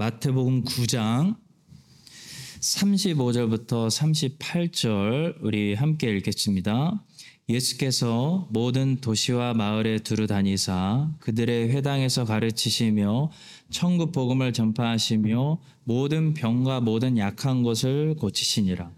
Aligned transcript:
마태복음 0.00 0.64
9장 0.64 1.36
35절부터 2.60 4.38
38절 4.38 5.36
우리 5.42 5.74
함께 5.74 6.08
읽겠습니다. 6.16 7.04
예수께서 7.50 8.48
모든 8.50 9.02
도시와 9.02 9.52
마을에 9.52 9.98
두루 9.98 10.26
다니사 10.26 11.10
그들의 11.18 11.68
회당에서 11.68 12.24
가르치시며 12.24 13.30
천국 13.68 14.12
복음을 14.12 14.54
전파하시며 14.54 15.60
모든 15.84 16.32
병과 16.32 16.80
모든 16.80 17.18
약한 17.18 17.62
것을 17.62 18.16
고치시니라. 18.16 18.90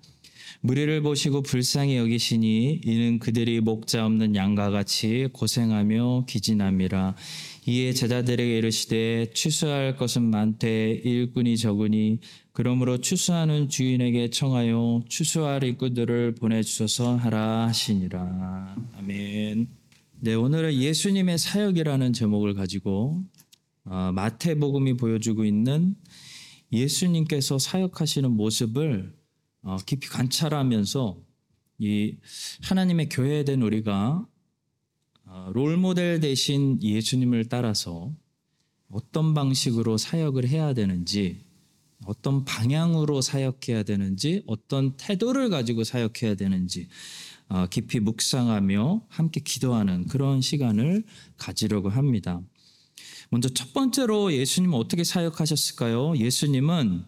무리를 0.60 1.02
보시고 1.02 1.42
불쌍히 1.42 1.96
여기시니 1.96 2.82
이는 2.84 3.18
그들이 3.18 3.60
목자 3.60 4.06
없는 4.06 4.36
양과 4.36 4.70
같이 4.70 5.28
고생하며 5.32 6.26
기진함이라. 6.28 7.16
이에 7.64 7.92
제자들에게 7.92 8.58
이르시되 8.58 9.30
추수할 9.34 9.96
것은 9.96 10.22
많되 10.22 11.00
일꾼이 11.04 11.56
적으니 11.56 12.18
그러므로 12.50 12.98
추수하는 12.98 13.68
주인에게 13.68 14.30
청하여 14.30 15.04
추수할 15.08 15.62
일꾼들을 15.62 16.34
보내주소서 16.34 17.14
하라 17.16 17.68
하시니라. 17.68 18.74
아멘. 18.98 19.68
네, 20.20 20.34
오늘은 20.34 20.74
예수님의 20.74 21.38
사역이라는 21.38 22.12
제목을 22.12 22.54
가지고 22.54 23.22
어, 23.84 24.10
마태복음이 24.12 24.96
보여주고 24.96 25.44
있는 25.44 25.94
예수님께서 26.72 27.60
사역하시는 27.60 28.28
모습을 28.30 29.14
어, 29.62 29.76
깊이 29.86 30.08
관찰하면서 30.08 31.16
이 31.78 32.16
하나님의 32.62 33.08
교회에 33.08 33.44
된 33.44 33.62
우리가 33.62 34.26
어, 34.26 34.41
롤 35.52 35.76
모델 35.76 36.20
대신 36.20 36.82
예수님을 36.82 37.46
따라서 37.48 38.12
어떤 38.90 39.34
방식으로 39.34 39.96
사역을 39.96 40.46
해야 40.48 40.74
되는지, 40.74 41.44
어떤 42.04 42.44
방향으로 42.44 43.20
사역해야 43.20 43.84
되는지, 43.84 44.42
어떤 44.46 44.96
태도를 44.96 45.48
가지고 45.48 45.84
사역해야 45.84 46.34
되는지 46.34 46.88
어, 47.48 47.66
깊이 47.66 48.00
묵상하며 48.00 49.06
함께 49.08 49.40
기도하는 49.40 50.06
그런 50.06 50.40
시간을 50.40 51.04
가지려고 51.36 51.88
합니다. 51.88 52.40
먼저 53.30 53.48
첫 53.48 53.72
번째로 53.72 54.32
예수님은 54.32 54.78
어떻게 54.78 55.04
사역하셨을까요? 55.04 56.16
예수님은 56.16 57.04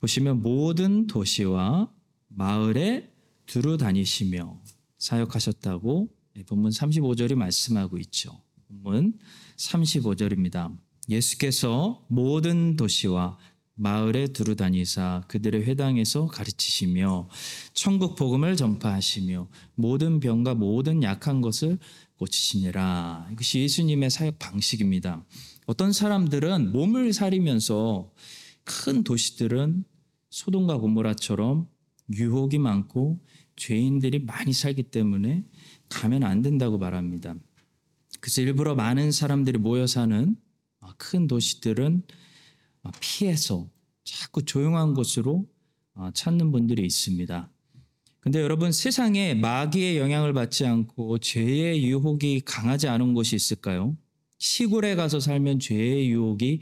보시면 0.00 0.42
모든 0.42 1.06
도시와 1.06 1.90
마을에 2.28 3.10
두루 3.46 3.78
다니시며 3.78 4.60
사역하셨다고 4.98 6.15
본문 6.44 6.70
35절이 6.70 7.34
말씀하고 7.34 7.98
있죠. 7.98 8.40
본문 8.68 9.18
35절입니다. 9.56 10.76
예수께서 11.08 12.04
모든 12.08 12.76
도시와 12.76 13.38
마을에 13.78 14.28
두루 14.28 14.56
다니사 14.56 15.24
그들의 15.28 15.64
회당에서 15.64 16.26
가르치시며 16.26 17.28
천국 17.74 18.16
복음을 18.16 18.56
전파하시며 18.56 19.48
모든 19.74 20.18
병과 20.18 20.54
모든 20.54 21.02
약한 21.02 21.42
것을 21.42 21.78
고치시니라. 22.16 23.28
이것이 23.32 23.60
예수님의 23.60 24.08
사역 24.08 24.38
방식입니다. 24.38 25.24
어떤 25.66 25.92
사람들은 25.92 26.72
몸을 26.72 27.12
사리면서 27.12 28.10
큰 28.64 29.04
도시들은 29.04 29.84
소돔과 30.30 30.78
고모라처럼 30.78 31.68
유혹이 32.12 32.58
많고 32.58 33.20
죄인들이 33.56 34.20
많이 34.20 34.52
살기 34.52 34.84
때문에 34.84 35.44
가면 35.88 36.24
안 36.24 36.42
된다고 36.42 36.78
말합니다. 36.78 37.34
그래서 38.20 38.42
일부러 38.42 38.74
많은 38.74 39.12
사람들이 39.12 39.58
모여 39.58 39.86
사는 39.86 40.36
큰 40.98 41.26
도시들은 41.26 42.02
피해서 43.00 43.68
자꾸 44.04 44.44
조용한 44.44 44.94
곳으로 44.94 45.46
찾는 46.14 46.52
분들이 46.52 46.84
있습니다. 46.86 47.50
근데 48.20 48.40
여러분 48.40 48.72
세상에 48.72 49.34
마귀의 49.34 49.98
영향을 49.98 50.32
받지 50.32 50.66
않고 50.66 51.18
죄의 51.18 51.84
유혹이 51.84 52.42
강하지 52.44 52.88
않은 52.88 53.14
곳이 53.14 53.36
있을까요? 53.36 53.96
시골에 54.38 54.96
가서 54.96 55.20
살면 55.20 55.60
죄의 55.60 56.10
유혹이 56.10 56.60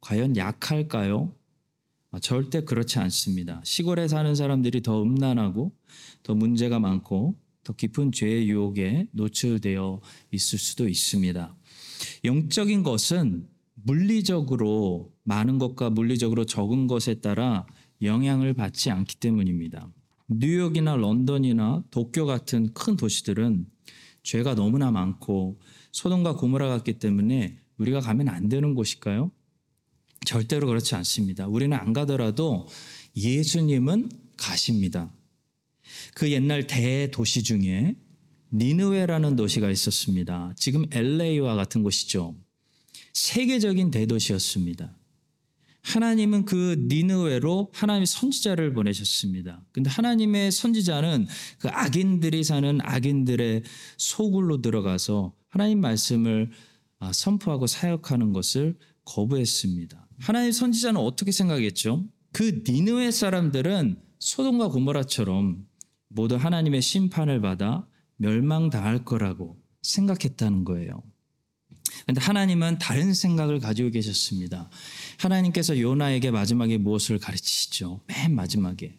과연 0.00 0.36
약할까요? 0.36 1.34
절대 2.20 2.62
그렇지 2.62 2.98
않습니다. 2.98 3.60
시골에 3.64 4.08
사는 4.08 4.34
사람들이 4.34 4.82
더 4.82 5.02
음란하고 5.02 5.72
더 6.22 6.34
문제가 6.34 6.78
많고 6.78 7.36
더 7.64 7.72
깊은 7.72 8.12
죄의 8.12 8.48
유혹에 8.48 9.08
노출되어 9.12 10.00
있을 10.30 10.58
수도 10.58 10.88
있습니다. 10.88 11.56
영적인 12.24 12.82
것은 12.82 13.48
물리적으로 13.74 15.12
많은 15.24 15.58
것과 15.58 15.90
물리적으로 15.90 16.44
적은 16.44 16.86
것에 16.86 17.14
따라 17.20 17.66
영향을 18.02 18.54
받지 18.54 18.90
않기 18.90 19.16
때문입니다. 19.16 19.90
뉴욕이나 20.28 20.96
런던이나 20.96 21.84
도쿄 21.90 22.26
같은 22.26 22.72
큰 22.72 22.96
도시들은 22.96 23.66
죄가 24.22 24.54
너무나 24.54 24.90
많고 24.90 25.60
소돔과 25.92 26.36
고모라 26.36 26.68
같기 26.68 26.98
때문에 26.98 27.58
우리가 27.78 28.00
가면 28.00 28.28
안 28.28 28.48
되는 28.48 28.74
곳일까요? 28.74 29.30
절대로 30.24 30.66
그렇지 30.66 30.94
않습니다. 30.96 31.46
우리는 31.46 31.76
안 31.76 31.92
가더라도 31.92 32.66
예수님은 33.16 34.10
가십니다. 34.36 35.12
그 36.14 36.30
옛날 36.30 36.66
대도시 36.66 37.42
중에 37.42 37.96
니느웨라는 38.52 39.36
도시가 39.36 39.70
있었습니다. 39.70 40.54
지금 40.56 40.86
LA와 40.92 41.54
같은 41.54 41.82
곳이죠. 41.82 42.36
세계적인 43.12 43.90
대도시였습니다. 43.90 44.96
하나님은 45.82 46.46
그 46.46 46.76
니느웨로 46.88 47.70
하나님의 47.74 48.06
선지자를 48.06 48.72
보내셨습니다. 48.72 49.62
근데 49.70 49.90
하나님의 49.90 50.50
선지자는 50.50 51.26
그 51.58 51.68
악인들이 51.68 52.42
사는 52.42 52.78
악인들의 52.82 53.62
소굴로 53.98 54.62
들어가서 54.62 55.34
하나님 55.48 55.80
말씀을 55.80 56.50
아, 57.00 57.12
선포하고 57.12 57.66
사역하는 57.66 58.32
것을 58.32 58.78
거부했습니다. 59.04 60.03
하나님 60.18 60.52
선지자는 60.52 61.00
어떻게 61.00 61.32
생각했죠? 61.32 62.04
그 62.32 62.62
니느웨 62.66 63.10
사람들은 63.10 63.96
소돔과 64.18 64.68
고모라처럼 64.68 65.66
모두 66.08 66.36
하나님의 66.36 66.82
심판을 66.82 67.40
받아 67.40 67.86
멸망당할 68.16 69.04
거라고 69.04 69.58
생각했다는 69.82 70.64
거예요. 70.64 71.02
근데 72.06 72.20
하나님은 72.20 72.78
다른 72.78 73.14
생각을 73.14 73.60
가지고 73.60 73.90
계셨습니다. 73.90 74.70
하나님께서 75.18 75.78
요나에게 75.78 76.30
마지막에 76.30 76.78
무엇을 76.78 77.18
가르치시죠? 77.18 78.00
맨 78.06 78.34
마지막에. 78.34 78.96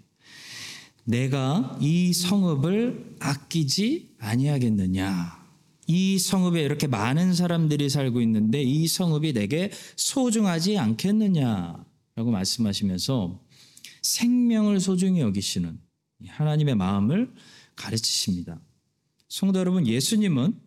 내가 1.03 1.77
이 1.81 2.13
성읍을 2.13 3.17
아끼지 3.19 4.15
아니하겠느냐. 4.19 5.44
이 5.87 6.17
성읍에 6.17 6.63
이렇게 6.63 6.87
많은 6.87 7.33
사람들이 7.33 7.89
살고 7.89 8.21
있는데 8.21 8.61
이 8.61 8.87
성읍이 8.87 9.33
내게 9.33 9.71
소중하지 9.95 10.77
않겠느냐라고 10.77 12.31
말씀하시면서 12.31 13.41
생명을 14.01 14.79
소중히 14.79 15.21
여기시는 15.21 15.79
하나님의 16.27 16.75
마음을 16.75 17.33
가르치십니다. 17.75 18.61
성도 19.27 19.59
여러분, 19.59 19.85
예수님은 19.85 20.59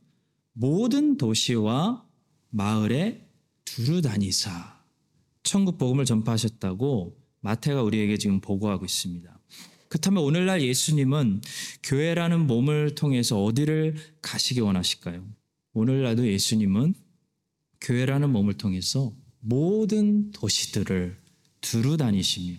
모든 0.53 1.17
도시와 1.17 2.05
마을에 2.51 3.29
두루 3.65 4.03
다니사 4.03 4.79
천국 5.43 5.79
복음을 5.79 6.05
전파하셨다고 6.05 7.17
마태가 7.41 7.83
우리에게 7.83 8.17
지금 8.19 8.41
보고하고 8.41 8.85
있습니다. 8.85 9.38
그렇다면 9.89 10.23
오늘날 10.23 10.63
예수님은 10.63 11.41
교회라는 11.83 12.47
몸을 12.47 12.95
통해서 12.95 13.43
어디를 13.43 13.97
가시기 14.21 14.61
원하실까요? 14.61 15.27
오늘날도 15.73 16.27
예수님은 16.27 16.95
교회라는 17.81 18.31
몸을 18.31 18.55
통해서 18.55 19.13
모든 19.41 20.31
도시들을 20.33 21.17
두루 21.61 21.97
다니시며 21.97 22.57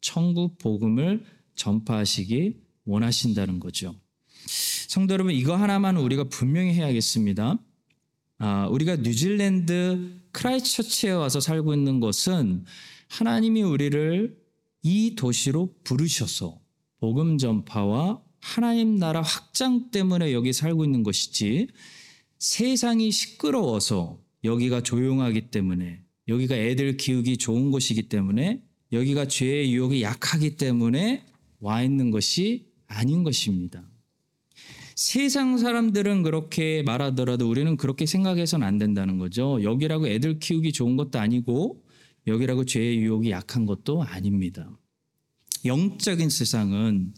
천국 0.00 0.58
복음을 0.58 1.24
전파하시기 1.56 2.60
원하신다는 2.84 3.60
거죠. 3.60 3.94
성도 4.88 5.14
여러분, 5.14 5.34
이거 5.34 5.56
하나만 5.56 5.96
우리가 5.96 6.24
분명히 6.24 6.72
해야겠습니다. 6.72 7.58
아, 8.38 8.66
우리가 8.68 8.96
뉴질랜드 8.96 10.20
크라이처치에 10.32 11.10
와서 11.10 11.40
살고 11.40 11.74
있는 11.74 12.00
것은 12.00 12.64
하나님이 13.08 13.62
우리를 13.62 14.38
이 14.82 15.14
도시로 15.16 15.74
부르셔서 15.84 16.60
복음 17.00 17.38
전파와 17.38 18.20
하나님 18.40 18.96
나라 18.96 19.22
확장 19.22 19.90
때문에 19.90 20.32
여기 20.32 20.52
살고 20.52 20.84
있는 20.84 21.02
것이지 21.02 21.68
세상이 22.38 23.10
시끄러워서 23.10 24.20
여기가 24.44 24.82
조용하기 24.82 25.50
때문에 25.50 26.02
여기가 26.28 26.56
애들 26.56 26.96
키우기 26.96 27.38
좋은 27.38 27.70
곳이기 27.70 28.08
때문에 28.08 28.62
여기가 28.92 29.28
죄의 29.28 29.72
유혹이 29.72 30.02
약하기 30.02 30.56
때문에 30.56 31.24
와 31.60 31.82
있는 31.82 32.10
것이 32.10 32.68
아닌 32.86 33.22
것입니다. 33.22 33.84
세상 34.94 35.58
사람들은 35.58 36.24
그렇게 36.24 36.82
말하더라도 36.82 37.48
우리는 37.48 37.76
그렇게 37.76 38.06
생각해서는 38.06 38.66
안 38.66 38.78
된다는 38.78 39.18
거죠. 39.18 39.62
여기라고 39.62 40.08
애들 40.08 40.40
키우기 40.40 40.72
좋은 40.72 40.96
것도 40.96 41.20
아니고 41.20 41.84
여기라고 42.26 42.64
죄의 42.64 42.98
유혹이 42.98 43.30
약한 43.30 43.64
것도 43.64 44.02
아닙니다. 44.02 44.68
영적인 45.64 46.30
세상은 46.30 47.14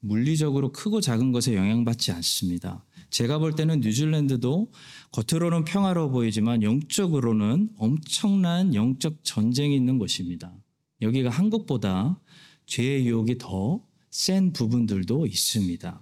물리적으로 0.00 0.72
크고 0.72 1.00
작은 1.00 1.32
것에 1.32 1.54
영향받지 1.54 2.12
않습니다. 2.12 2.84
제가 3.10 3.38
볼 3.38 3.54
때는 3.54 3.80
뉴질랜드도 3.80 4.70
겉으로는 5.12 5.64
평화로워 5.64 6.10
보이지만 6.10 6.62
영적으로는 6.62 7.70
엄청난 7.76 8.74
영적 8.74 9.18
전쟁이 9.22 9.74
있는 9.74 9.98
곳입니다. 9.98 10.52
여기가 11.00 11.30
한국보다 11.30 12.20
죄의 12.66 13.06
유혹이 13.06 13.38
더 13.38 13.88
센 14.10 14.52
부분들도 14.52 15.26
있습니다. 15.26 16.00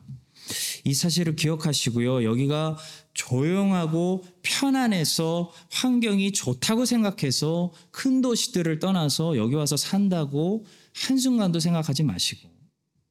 이 0.84 0.94
사실을 0.94 1.34
기억하시고요. 1.34 2.22
여기가 2.24 2.76
조용하고 3.14 4.24
편안해서 4.42 5.50
환경이 5.72 6.32
좋다고 6.32 6.84
생각해서 6.84 7.72
큰 7.90 8.20
도시들을 8.20 8.78
떠나서 8.78 9.36
여기 9.36 9.54
와서 9.56 9.76
산다고 9.76 10.64
한순간도 10.96 11.60
생각하지 11.60 12.02
마시고 12.02 12.48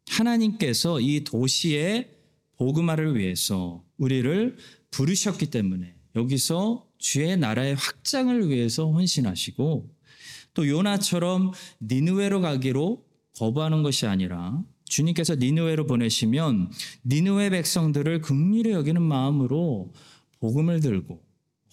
하나님께서 0.08 1.00
이 1.00 1.24
도시의 1.24 2.10
복음화를 2.58 3.18
위해서 3.18 3.84
우리를 3.98 4.58
부르셨기 4.92 5.48
때문에 5.52 5.96
여기서 6.16 6.88
주의 6.98 7.36
나라의 7.38 7.76
확장을 7.76 8.50
위해서 8.50 8.92
헌신하시고 8.92 9.94
또 10.54 10.68
요나처럼 10.68 11.52
니느웨로 11.82 12.42
가기로 12.42 13.06
거부하는 13.38 13.84
것이 13.84 14.08
아니라 14.08 14.64
주님께서 14.86 15.36
니느웨로 15.36 15.86
보내시면 15.86 16.72
니느웨 17.06 17.50
백성들을 17.50 18.22
긍휼히 18.22 18.72
여기는 18.72 19.02
마음으로 19.02 19.94
복음을 20.40 20.80
들고 20.80 21.22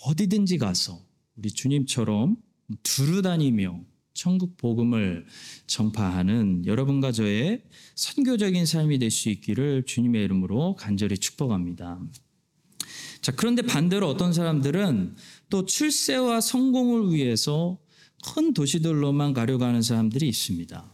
어디든지 0.05 0.59
가서 0.59 1.01
우리 1.37 1.51
주님처럼 1.51 2.37
두루 2.83 3.23
다니며 3.23 3.81
천국 4.15 4.57
복음을 4.57 5.27
전파하는 5.67 6.67
여러분과 6.67 7.13
저의 7.13 7.63
선교적인 7.95 8.67
삶이 8.67 8.99
될 8.99 9.11
수 9.11 9.29
있기를 9.29 9.85
주님의 9.87 10.25
이름으로 10.25 10.75
간절히 10.77 11.19
축복합니다. 11.19 12.01
자, 13.21 13.33
그런데 13.33 13.63
반대로 13.63 14.09
어떤 14.09 14.33
사람들은 14.33 15.15
또 15.49 15.65
출세와 15.65 16.41
성공을 16.41 17.15
위해서 17.15 17.79
큰 18.25 18.53
도시들로만 18.55 19.33
가려고 19.33 19.65
하는 19.65 19.83
사람들이 19.83 20.29
있습니다. 20.29 20.93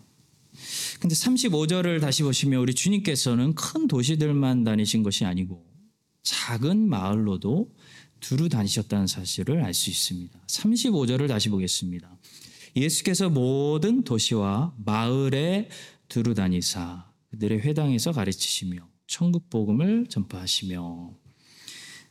근데 1.00 1.14
35절을 1.14 2.00
다시 2.00 2.22
보시면 2.22 2.60
우리 2.60 2.74
주님께서는 2.74 3.54
큰 3.54 3.86
도시들만 3.86 4.64
다니신 4.64 5.02
것이 5.02 5.24
아니고 5.24 5.64
작은 6.22 6.88
마을로도 6.88 7.72
두루 8.20 8.48
다니셨다는 8.48 9.06
사실을 9.06 9.62
알 9.62 9.72
수 9.72 9.90
있습니다. 9.90 10.38
35절을 10.48 11.28
다시 11.28 11.48
보겠습니다. 11.48 12.18
예수께서 12.76 13.28
모든 13.28 14.02
도시와 14.02 14.74
마을에 14.84 15.68
두루 16.08 16.34
다니사 16.34 17.10
그들의 17.30 17.60
회당에서 17.60 18.12
가르치시며 18.12 18.88
천국 19.06 19.50
복음을 19.50 20.06
전파하시며 20.08 21.14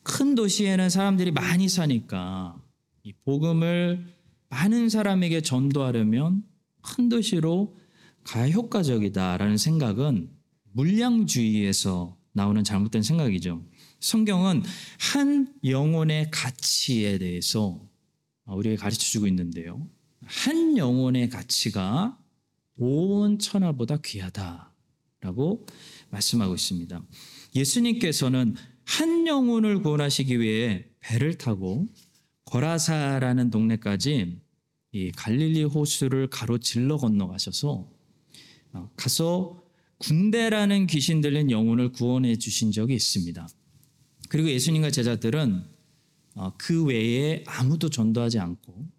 큰 0.04 0.36
도시에는 0.36 0.90
사람들이 0.90 1.32
많이 1.32 1.68
사니까 1.68 2.62
이 3.04 3.14
복음을 3.24 4.06
많은 4.50 4.90
사람에게 4.90 5.42
전도하려면 5.42 6.44
큰 6.82 7.10
도시로 7.10 7.76
가야 8.24 8.50
효과적이다라는 8.50 9.58
생각은 9.58 10.30
물량주의에서 10.74 12.18
나오는 12.34 12.64
잘못된 12.64 13.02
생각이죠. 13.02 13.66
성경은 14.00 14.64
한 15.00 15.54
영혼의 15.64 16.30
가치에 16.32 17.18
대해서 17.18 17.82
우리에게 18.46 18.78
가르쳐 18.78 19.00
주고 19.00 19.28
있는데요. 19.28 19.88
한 20.26 20.78
영혼의 20.78 21.30
가치가 21.30 22.18
온 22.78 23.40
천하보다 23.40 23.98
귀하다라고 23.98 25.66
말씀하고 26.10 26.56
있습니다. 26.56 27.04
예수님께서는 27.56 28.56
한 28.84 29.28
영혼을 29.28 29.82
구원하시기 29.82 30.40
위해 30.40 30.86
배를 31.00 31.38
타고 31.38 31.88
거라사라는 32.46 33.50
동네까지 33.50 34.40
이 34.94 35.12
갈릴리 35.12 35.64
호수를 35.64 36.30
가로질러 36.30 36.98
건너가셔서 36.98 37.90
어, 38.74 38.90
가서 38.96 39.64
군대라는 40.00 40.88
귀신 40.88 41.22
들린 41.22 41.52
영혼을 41.52 41.92
구원해 41.92 42.38
주신 42.38 42.72
적이 42.72 42.96
있습니다. 42.96 43.48
그리고 44.30 44.50
예수님과 44.50 44.92
제자들은 44.92 45.64
어, 46.36 46.54
그 46.58 46.86
외에 46.86 47.44
아무도 47.48 47.90
전도하지 47.90 48.40
않고 48.40 48.97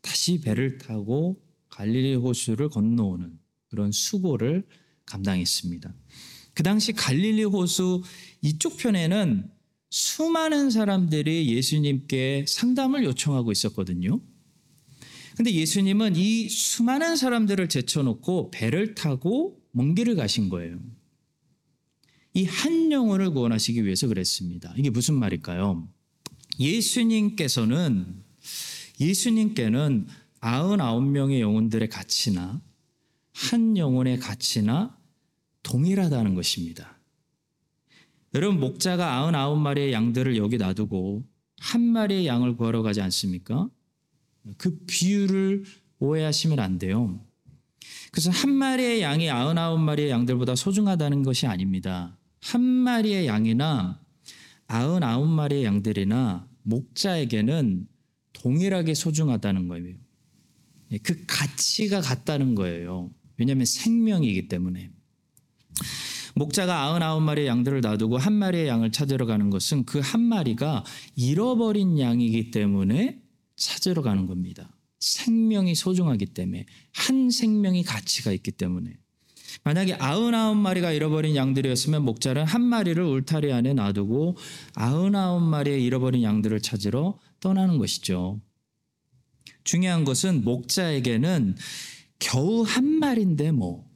다시 0.00 0.40
배를 0.40 0.78
타고 0.78 1.42
갈릴리 1.68 2.14
호수를 2.16 2.68
건너오는 2.68 3.38
그런 3.68 3.92
수고를 3.92 4.66
감당했습니다. 5.06 5.94
그 6.54 6.62
당시 6.62 6.92
갈릴리 6.92 7.44
호수 7.44 8.02
이쪽 8.42 8.76
편에는 8.76 9.50
수많은 9.90 10.70
사람들이 10.70 11.48
예수님께 11.54 12.44
상담을 12.48 13.04
요청하고 13.04 13.50
있었거든요. 13.52 14.20
근데 15.36 15.52
예수님은 15.52 16.16
이 16.16 16.48
수많은 16.48 17.16
사람들을 17.16 17.68
제쳐놓고 17.68 18.50
배를 18.50 18.94
타고 18.94 19.60
먼 19.72 19.94
길을 19.94 20.16
가신 20.16 20.48
거예요. 20.48 20.78
이 22.34 22.44
한 22.44 22.92
영혼을 22.92 23.30
구원하시기 23.32 23.84
위해서 23.84 24.06
그랬습니다. 24.06 24.72
이게 24.76 24.90
무슨 24.90 25.14
말일까요? 25.14 25.88
예수님께서는 26.60 28.22
예수님께는 29.00 30.06
99명의 30.40 31.40
영혼들의 31.40 31.88
가치나 31.88 32.60
한 33.32 33.76
영혼의 33.76 34.18
가치나 34.18 34.96
동일하다는 35.62 36.34
것입니다. 36.34 36.98
여러분 38.34 38.60
목자가 38.60 39.28
99마리의 39.30 39.92
양들을 39.92 40.36
여기 40.36 40.56
놔두고 40.56 41.24
한 41.58 41.80
마리의 41.82 42.26
양을 42.26 42.56
구하러 42.56 42.82
가지 42.82 43.00
않습니까? 43.00 43.68
그 44.56 44.78
비유를 44.86 45.64
오해하시면 45.98 46.58
안 46.58 46.78
돼요. 46.78 47.20
그래서 48.12 48.30
한 48.30 48.50
마리의 48.52 49.02
양이 49.02 49.26
99마리의 49.26 50.08
양들보다 50.08 50.54
소중하다는 50.54 51.22
것이 51.22 51.46
아닙니다. 51.46 52.16
한 52.40 52.62
마리의 52.62 53.26
양이나 53.26 54.00
99마리의 54.68 55.64
양들이나 55.64 56.48
목자에게는 56.62 57.86
동일하게 58.32 58.94
소중하다는 58.94 59.68
거예요. 59.68 59.96
그 61.02 61.24
가치가 61.26 62.00
같다는 62.00 62.54
거예요. 62.54 63.10
왜냐하면 63.36 63.64
생명이기 63.64 64.48
때문에. 64.48 64.90
목자가 66.34 66.96
99마리의 66.98 67.46
양들을 67.46 67.80
놔두고 67.80 68.18
한 68.18 68.32
마리의 68.34 68.68
양을 68.68 68.92
찾으러 68.92 69.26
가는 69.26 69.50
것은 69.50 69.84
그 69.84 70.00
한 70.00 70.20
마리가 70.20 70.84
잃어버린 71.16 71.98
양이기 71.98 72.50
때문에 72.50 73.20
찾으러 73.56 74.02
가는 74.02 74.26
겁니다. 74.26 74.70
생명이 75.00 75.74
소중하기 75.74 76.26
때문에 76.26 76.66
한 76.94 77.30
생명이 77.30 77.82
가치가 77.84 78.32
있기 78.32 78.52
때문에 78.52 78.96
만약에 79.64 79.96
99마리가 79.96 80.94
잃어버린 80.94 81.34
양들이었으면 81.36 82.04
목자는 82.04 82.44
한 82.44 82.62
마리를 82.62 83.02
울타리 83.02 83.52
안에 83.52 83.74
놔두고 83.74 84.36
99마리의 84.74 85.82
잃어버린 85.82 86.22
양들을 86.22 86.60
찾으러 86.60 87.18
떠나는 87.40 87.78
것이죠. 87.78 88.40
중요한 89.64 90.04
것은 90.04 90.44
목자에게는 90.44 91.56
겨우 92.18 92.62
한 92.62 92.84
마리인데 92.84 93.52
뭐 93.52 93.90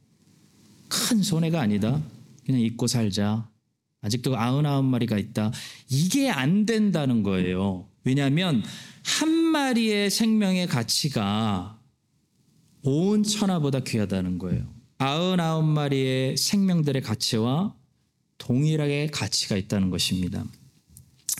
큰 0.87 1.23
손해가 1.23 1.61
아니다. 1.61 2.01
그냥 2.45 2.61
잊고 2.61 2.87
살자. 2.87 3.49
아직도 4.01 4.37
아흔아홉 4.37 4.85
마리가 4.85 5.17
있다. 5.17 5.51
이게 5.89 6.29
안 6.29 6.65
된다는 6.65 7.23
거예요. 7.23 7.89
왜냐하면 8.03 8.63
한 9.03 9.29
마리의 9.29 10.11
생명의 10.11 10.67
가치가 10.67 11.79
온 12.83 13.23
천하보다 13.23 13.79
귀하다는 13.79 14.37
거예요. 14.37 14.63
아흔아홉 14.99 15.65
마리의 15.65 16.37
생명들의 16.37 17.01
가치와 17.01 17.75
동일하게 18.37 19.07
가치가 19.07 19.57
있다는 19.57 19.89
것입니다. 19.89 20.45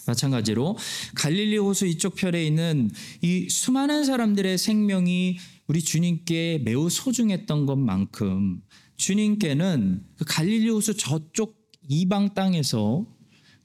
마찬가지로 0.07 0.77
갈릴리 1.15 1.57
호수 1.57 1.85
이쪽 1.85 2.15
편에 2.15 2.45
있는 2.45 2.91
이 3.21 3.49
수많은 3.49 4.03
사람들의 4.03 4.57
생명이 4.57 5.37
우리 5.67 5.81
주님께 5.81 6.61
매우 6.63 6.89
소중했던 6.89 7.65
것만큼 7.65 8.61
주님께는 8.97 10.03
그 10.17 10.25
갈릴리 10.25 10.69
호수 10.69 10.95
저쪽 10.95 11.57
이방 11.87 12.33
땅에서 12.33 13.05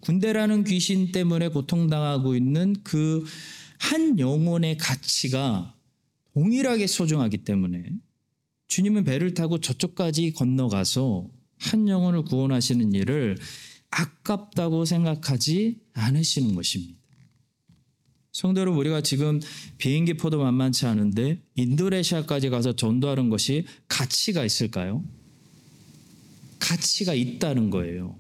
군대라는 0.01 0.65
귀신 0.65 1.13
때문에 1.13 1.49
고통당하고 1.49 2.35
있는 2.35 2.75
그 2.83 3.25
한 3.81 4.19
영혼의 4.19 4.77
가치가 4.77 5.75
동일하게 6.35 6.87
소중하기 6.87 7.39
때문에 7.39 7.83
주님은 8.69 9.05
배를 9.05 9.35
타고 9.35 9.59
저쪽까지 9.59 10.33
건너가서 10.35 11.29
한 11.59 11.89
영혼을 11.89 12.23
구원하시는 12.23 12.93
일을 12.93 13.37
아깝다고 13.91 14.85
생각하지 14.85 15.81
않으시는 15.93 16.55
것입니다. 16.55 17.01
성도 18.33 18.61
여러분 18.61 18.79
우리가 18.81 19.01
지금 19.01 19.41
비행기 19.79 20.15
표도 20.15 20.39
만만치 20.39 20.87
않은데 20.87 21.43
인도네시아까지 21.57 22.49
가서 22.49 22.75
전도하는 22.75 23.29
것이 23.29 23.67
가치가 23.89 24.45
있을까요? 24.45 25.05
가치가 26.61 27.15
있다는 27.15 27.71
거예요. 27.71 28.17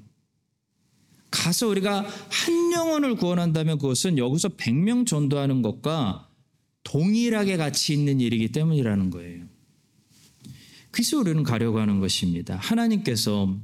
가서 1.30 1.68
우리가 1.68 2.00
한 2.00 2.72
영혼을 2.72 3.14
구원한다면 3.14 3.78
그것은 3.78 4.18
여기서 4.18 4.48
100명 4.50 5.06
전도하는 5.06 5.62
것과 5.62 6.28
동일하게 6.82 7.56
가치 7.56 7.92
있는 7.92 8.20
일이기 8.20 8.50
때문이라는 8.50 9.10
거예요. 9.10 9.46
그래서 10.90 11.18
우리는 11.18 11.44
가려고 11.44 11.78
하는 11.78 12.00
것입니다. 12.00 12.56
하나님께서 12.56 13.56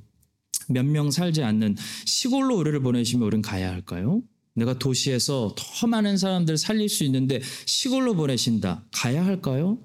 몇 0.68 0.84
명 0.86 1.10
살지 1.10 1.42
않는 1.42 1.76
시골로 2.04 2.56
우리를 2.58 2.78
보내시면 2.80 3.26
우리는 3.26 3.42
가야 3.42 3.70
할까요? 3.70 4.22
내가 4.54 4.78
도시에서 4.78 5.54
더 5.56 5.86
많은 5.86 6.16
사람들 6.16 6.56
살릴 6.56 6.88
수 6.88 7.04
있는데 7.04 7.40
시골로 7.66 8.14
보내신다. 8.14 8.84
가야 8.92 9.24
할까요? 9.24 9.78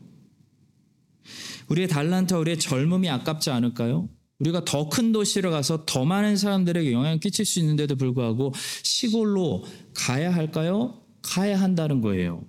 우리의 1.67 1.87
달란트, 1.87 2.33
우리의 2.33 2.57
젊음이 2.59 3.09
아깝지 3.09 3.49
않을까요? 3.49 4.09
우리가 4.39 4.65
더 4.65 4.89
큰 4.89 5.11
도시로 5.11 5.51
가서 5.51 5.85
더 5.85 6.03
많은 6.03 6.35
사람들에게 6.35 6.91
영향을 6.91 7.19
끼칠 7.19 7.45
수 7.45 7.59
있는데도 7.59 7.95
불구하고 7.95 8.53
시골로 8.83 9.63
가야 9.93 10.33
할까요? 10.33 11.03
가야 11.21 11.59
한다는 11.61 12.01
거예요. 12.01 12.43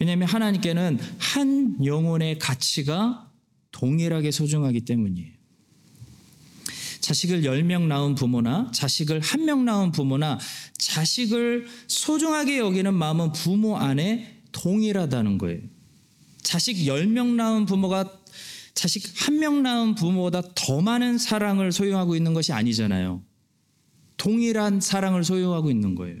왜냐하면 0.00 0.28
하나님께는 0.28 0.98
한 1.18 1.84
영혼의 1.84 2.38
가치가 2.38 3.30
동일하게 3.72 4.30
소중하기 4.30 4.82
때문이에요. 4.82 5.35
자식을 7.06 7.42
10명 7.42 7.82
낳은 7.82 8.16
부모나 8.16 8.68
자식을 8.74 9.20
한명 9.20 9.64
낳은 9.64 9.92
부모나 9.92 10.40
자식을 10.76 11.68
소중하게 11.86 12.58
여기는 12.58 12.92
마음은 12.92 13.30
부모 13.30 13.76
안에 13.76 14.40
동일하다는 14.50 15.38
거예요. 15.38 15.60
자식 16.42 16.78
10명 16.78 17.36
낳은 17.36 17.66
부모가 17.66 18.12
자식 18.74 19.04
한명 19.24 19.62
낳은 19.62 19.94
부모보다 19.94 20.42
더 20.56 20.80
많은 20.80 21.18
사랑을 21.18 21.70
소유하고 21.70 22.16
있는 22.16 22.34
것이 22.34 22.52
아니잖아요. 22.52 23.22
동일한 24.16 24.80
사랑을 24.80 25.22
소유하고 25.22 25.70
있는 25.70 25.94
거예요. 25.94 26.16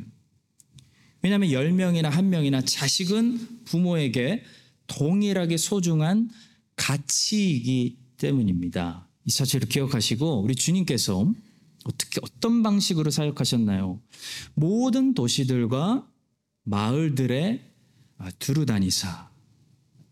왜냐하면 1.20 1.48
10명이나 1.48 2.10
한 2.10 2.30
명이나 2.30 2.60
자식은 2.62 3.64
부모에게 3.64 4.44
동일하게 4.86 5.56
소중한 5.56 6.30
가치이기 6.76 7.98
때문입니다. 8.18 9.05
이 9.26 9.30
사실을 9.30 9.68
기억하시고 9.68 10.42
우리 10.42 10.54
주님께서 10.54 11.30
어떻게 11.84 12.20
어떤 12.22 12.62
방식으로 12.62 13.10
사역하셨나요? 13.10 14.00
모든 14.54 15.14
도시들과 15.14 16.08
마을들에 16.64 17.60
두루 18.38 18.66
다니사 18.66 19.30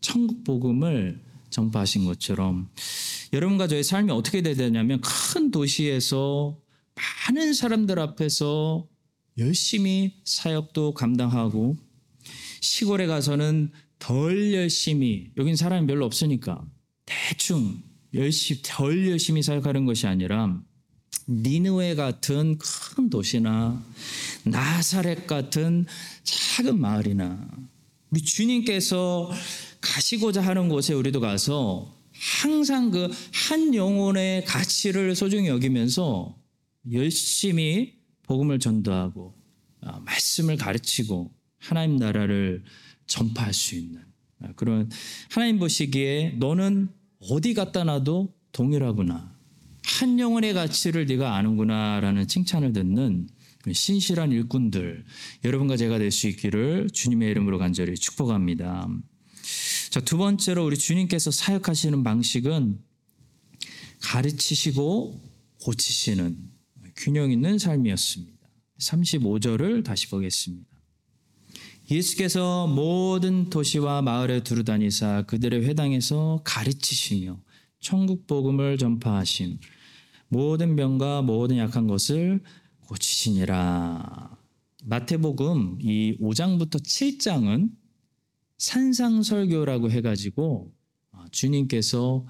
천국 0.01 0.43
복음을 0.43 1.23
전파하신 1.49 2.05
것처럼 2.05 2.69
여러분과 3.33 3.67
저의 3.67 3.83
삶이 3.83 4.11
어떻게 4.11 4.41
돼야 4.41 4.55
되냐면 4.55 5.01
큰 5.01 5.49
도시에서 5.49 6.59
많은 7.27 7.53
사람들 7.53 7.99
앞에서 7.99 8.87
열심히 9.37 10.21
사역도 10.25 10.93
감당하고 10.93 11.77
시골에 12.61 13.05
가서는 13.05 13.71
덜 13.99 14.53
열심히 14.53 15.31
여긴 15.37 15.55
사람이 15.55 15.87
별로 15.87 16.05
없으니까 16.05 16.65
대충 17.05 17.81
열심히 18.15 18.61
덜 18.63 19.09
열심히 19.09 19.41
사역하는 19.41 19.85
것이 19.85 20.07
아니라 20.07 20.59
니느웨 21.27 21.95
같은 21.95 22.57
큰 22.57 23.09
도시나 23.09 23.83
나사렛 24.43 25.27
같은 25.27 25.85
작은 26.23 26.79
마을이나 26.79 27.47
우리 28.11 28.21
주님께서 28.21 29.31
가시고자 29.81 30.41
하는 30.41 30.69
곳에 30.69 30.93
우리도 30.93 31.19
가서 31.19 31.93
항상 32.13 32.91
그 32.91 33.09
한 33.47 33.75
영혼의 33.75 34.43
가치를 34.43 35.15
소중히 35.15 35.49
여기면서 35.49 36.35
열심히 36.91 37.93
복음을 38.23 38.57
전도하고 38.59 39.35
아, 39.81 39.99
말씀을 39.99 40.57
가르치고 40.57 41.31
하나님 41.59 41.97
나라를 41.97 42.63
전파할 43.05 43.53
수 43.53 43.75
있는 43.75 44.01
아, 44.41 44.51
그런 44.55 44.89
하나님 45.29 45.59
보시기에 45.59 46.37
너는 46.39 46.89
어디 47.19 47.53
갖다 47.53 47.83
놔도 47.83 48.33
동일하구나. 48.51 49.35
한 49.83 50.19
영혼의 50.19 50.53
가치를 50.53 51.05
네가 51.05 51.35
아는구나라는 51.35 52.27
칭찬을 52.27 52.73
듣는 52.73 53.27
신실한 53.71 54.31
일꾼들 54.31 55.03
여러분과 55.43 55.77
제가 55.77 55.97
될 55.97 56.11
수 56.11 56.27
있기를 56.27 56.89
주님의 56.91 57.31
이름으로 57.31 57.57
간절히 57.57 57.95
축복합니다. 57.95 58.87
자, 59.89 60.01
두 60.01 60.17
번째로 60.17 60.65
우리 60.65 60.77
주님께서 60.77 61.31
사역하시는 61.31 62.03
방식은 62.03 62.79
가르치시고 64.01 65.21
고치시는 65.61 66.37
균형 66.97 67.31
있는 67.31 67.57
삶이었습니다. 67.57 68.35
35절을 68.79 69.83
다시 69.83 70.09
보겠습니다. 70.09 70.74
예수께서 71.89 72.65
모든 72.67 73.49
도시와 73.49 74.01
마을에 74.01 74.41
두루다니사 74.43 75.23
그들의 75.27 75.65
회당에서 75.65 76.41
가르치시며 76.43 77.39
천국 77.79 78.25
복음을 78.25 78.77
전파하심 78.77 79.59
모든 80.27 80.75
병과 80.75 81.21
모든 81.21 81.57
약한 81.57 81.85
것을 81.85 82.41
고치시니라. 82.87 84.37
마태복음 84.83 85.79
이 85.81 86.17
5장부터 86.19 86.81
7장은 86.83 87.69
산상설교라고 88.57 89.91
해가지고 89.91 90.73
어, 91.11 91.25
주님께서 91.31 92.25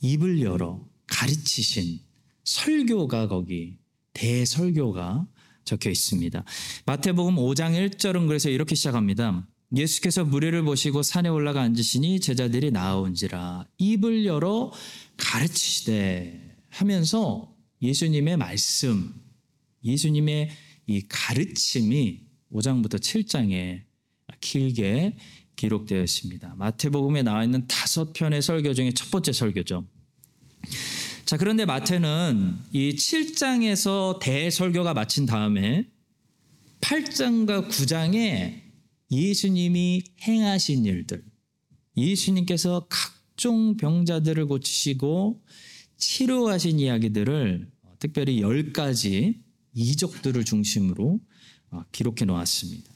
입을 0.00 0.40
열어 0.42 0.86
가르치신 1.06 2.00
설교가 2.44 3.28
거기 3.28 3.78
대설교가 4.12 5.26
적혀 5.64 5.90
있습니다. 5.90 6.44
마태복음 6.86 7.36
5장 7.36 7.72
1절은 7.90 8.26
그래서 8.26 8.48
이렇게 8.48 8.74
시작합니다. 8.74 9.46
예수께서 9.76 10.24
무리를 10.24 10.62
보시고 10.62 11.02
산에 11.02 11.28
올라가 11.28 11.62
앉으시니 11.62 12.20
제자들이 12.20 12.70
나아온지라 12.70 13.66
입을 13.78 14.24
열어 14.24 14.72
가르치시되 15.16 16.56
하면서 16.70 17.52
예수님의 17.82 18.36
말씀, 18.36 19.14
예수님의 19.84 20.50
이 20.86 21.02
가르침이 21.08 22.20
5장부터 22.52 22.96
7장에 23.00 23.82
길게 24.40 25.16
기록되어 25.56 26.02
있습니다. 26.02 26.54
마태복음에 26.56 27.22
나와 27.22 27.44
있는 27.44 27.66
다섯 27.66 28.12
편의 28.12 28.42
설교 28.42 28.74
중에 28.74 28.92
첫 28.92 29.10
번째 29.10 29.32
설교죠. 29.32 29.86
자, 31.24 31.38
그런데 31.38 31.64
마태는 31.64 32.58
이 32.72 32.96
7장에서 32.96 34.18
대설교가 34.18 34.92
마친 34.92 35.24
다음에 35.24 35.88
8장과 36.82 37.68
9장에 37.68 38.60
예수님이 39.10 40.04
행하신 40.20 40.84
일들, 40.84 41.24
예수님께서 41.96 42.88
각종 42.90 43.78
병자들을 43.78 44.46
고치시고 44.46 45.42
치료하신 45.96 46.80
이야기들을 46.80 47.70
특별히 47.98 48.42
10가지 48.42 49.42
이적들을 49.72 50.44
중심으로 50.44 51.20
기록해 51.90 52.26
놓았습니다. 52.26 52.93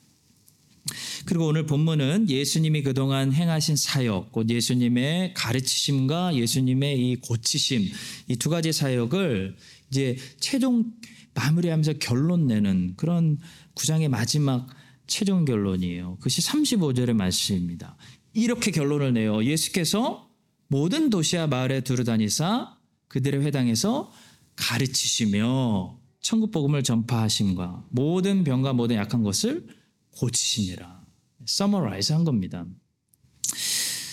그리고 1.27 1.47
오늘 1.47 1.67
본문은 1.67 2.31
예수님이 2.31 2.83
그동안 2.83 3.33
행하신 3.33 3.77
사역, 3.77 4.33
곧 4.33 4.49
예수님의 4.51 5.35
가르치심과 5.35 6.35
예수님의 6.37 6.99
이 6.99 7.17
고치심, 7.17 7.89
이 8.29 8.37
두 8.37 8.51
가지 8.51 8.73
사역을 8.73 9.57
이제 9.91 10.17
최종 10.41 10.93
마무리하면서 11.35 11.95
결론 11.95 12.47
내는 12.47 12.95
그런 12.97 13.39
구장의 13.75 14.09
마지막 14.09 14.67
최종 15.07 15.45
결론이에요. 15.45 16.17
그것이 16.17 16.41
35절의 16.43 17.15
말씀입니다. 17.15 17.97
이렇게 18.35 18.71
결론을 18.71 19.13
내요. 19.15 19.45
예수께서 19.45 20.29
모든 20.69 21.11
도시와 21.11 21.47
마을에 21.47 21.81
두루다니사 21.81 22.77
그들의 23.09 23.43
회당에서 23.45 24.13
가르치시며 24.57 25.99
천국 26.21 26.51
복음을 26.51 26.83
전파하심과 26.83 27.87
모든 27.91 28.45
병과 28.45 28.75
모든 28.75 28.97
약한 28.97 29.23
것을 29.23 29.67
고치시니라. 30.13 31.05
summarize 31.47 32.13
한 32.13 32.25
겁니다. 32.25 32.67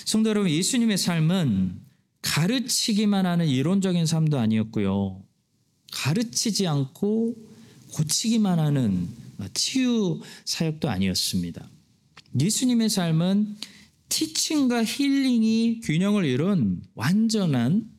성도 0.05 0.29
여러분, 0.29 0.51
예수님의 0.51 0.97
삶은 0.97 1.81
가르치기만 2.21 3.25
하는 3.25 3.47
이론적인 3.47 4.05
삶도 4.05 4.39
아니었고요. 4.39 5.23
가르치지 5.91 6.67
않고 6.67 7.35
고치기만 7.93 8.59
하는 8.59 9.07
치유 9.53 10.21
사역도 10.45 10.89
아니었습니다. 10.89 11.69
예수님의 12.39 12.89
삶은 12.89 13.55
티칭과 14.09 14.85
힐링이 14.85 15.81
균형을 15.83 16.25
이룬 16.25 16.81
완전한 16.93 17.89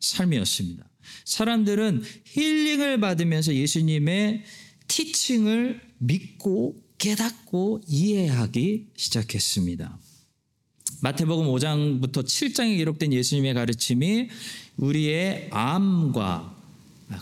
삶이었습니다. 0.00 0.88
사람들은 1.24 2.02
힐링을 2.24 3.00
받으면서 3.00 3.54
예수님의 3.54 4.44
티칭을 4.88 5.80
믿고 5.98 6.83
깨닫고 6.98 7.82
이해하기 7.86 8.88
시작했습니다. 8.96 9.98
마태복음 11.00 11.46
5장부터 11.46 12.24
7장에 12.24 12.76
기록된 12.76 13.12
예수님의 13.12 13.54
가르침이 13.54 14.28
우리의 14.76 15.48
암과 15.50 16.56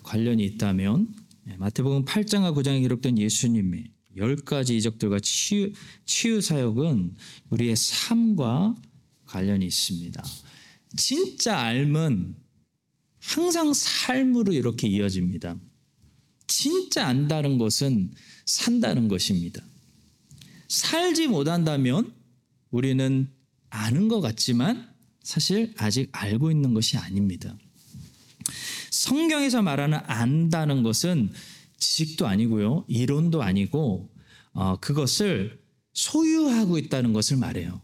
관련이 0.05 0.45
있다면 0.45 1.15
네, 1.45 1.57
마태복음 1.57 2.05
8장과 2.05 2.55
9장에 2.55 2.81
기록된 2.83 3.19
예수님의 3.19 3.91
열 4.17 4.37
가지 4.37 4.77
이적들과 4.77 5.19
치유, 5.21 5.73
치유 6.05 6.41
사역은 6.41 7.17
우리의 7.51 7.75
삶과 7.77 8.77
관련이 9.27 9.67
있습니다. 9.67 10.23
진짜 10.97 11.57
삶은 11.57 12.37
항상 13.19 13.73
삶으로 13.73 14.53
이렇게 14.53 14.89
이어집니다. 14.89 15.57
진짜 16.63 17.09
안다는 17.09 17.59
것은 17.59 18.13
산다는 18.47 19.09
것입니다. 19.09 19.61
살지 20.69 21.27
못한다면 21.27 22.15
우리는 22.71 23.29
아는 23.69 24.07
것 24.07 24.21
같지만 24.21 24.89
사실 25.25 25.75
아직 25.77 26.09
알고 26.13 26.53
있는 26.53 26.73
것이 26.73 26.97
아닙니다. 26.97 27.57
성경에서 28.93 29.63
말하는 29.63 29.99
안다는 30.05 30.85
것은 30.85 31.33
지식도 31.79 32.29
아니고요, 32.29 32.85
이론도 32.87 33.43
아니고 33.43 34.09
어, 34.53 34.77
그것을 34.77 35.61
소유하고 35.95 36.79
있다는 36.79 37.13
것을 37.13 37.39
말해요. 37.39 37.83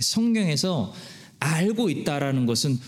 성경에서 0.00 0.92
알고 1.38 1.88
있다라는 1.88 2.46
것은 2.46 2.80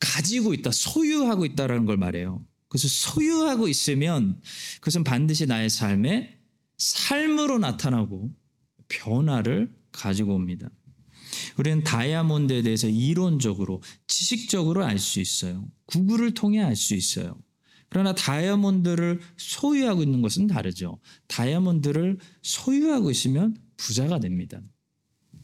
가지고 0.00 0.54
있다, 0.54 0.72
소유하고 0.72 1.46
있다라는 1.46 1.86
걸 1.86 1.98
말해요. 1.98 2.44
그래서 2.76 2.88
소유하고 2.88 3.68
있으면 3.68 4.40
그것은 4.80 5.02
반드시 5.02 5.46
나의 5.46 5.70
삶에 5.70 6.38
삶으로 6.76 7.58
나타나고 7.58 8.30
변화를 8.88 9.74
가지고 9.92 10.34
옵니다. 10.34 10.68
우리는 11.56 11.82
다이아몬드에 11.82 12.62
대해서 12.62 12.86
이론적으로, 12.86 13.82
지식적으로 14.06 14.84
알 14.84 14.98
수 14.98 15.20
있어요. 15.20 15.66
구글을 15.86 16.34
통해 16.34 16.62
알 16.62 16.76
수 16.76 16.94
있어요. 16.94 17.38
그러나 17.88 18.14
다이아몬드를 18.14 19.20
소유하고 19.38 20.02
있는 20.02 20.20
것은 20.20 20.46
다르죠. 20.46 21.00
다이아몬드를 21.28 22.18
소유하고 22.42 23.10
있으면 23.10 23.56
부자가 23.78 24.20
됩니다. 24.20 24.60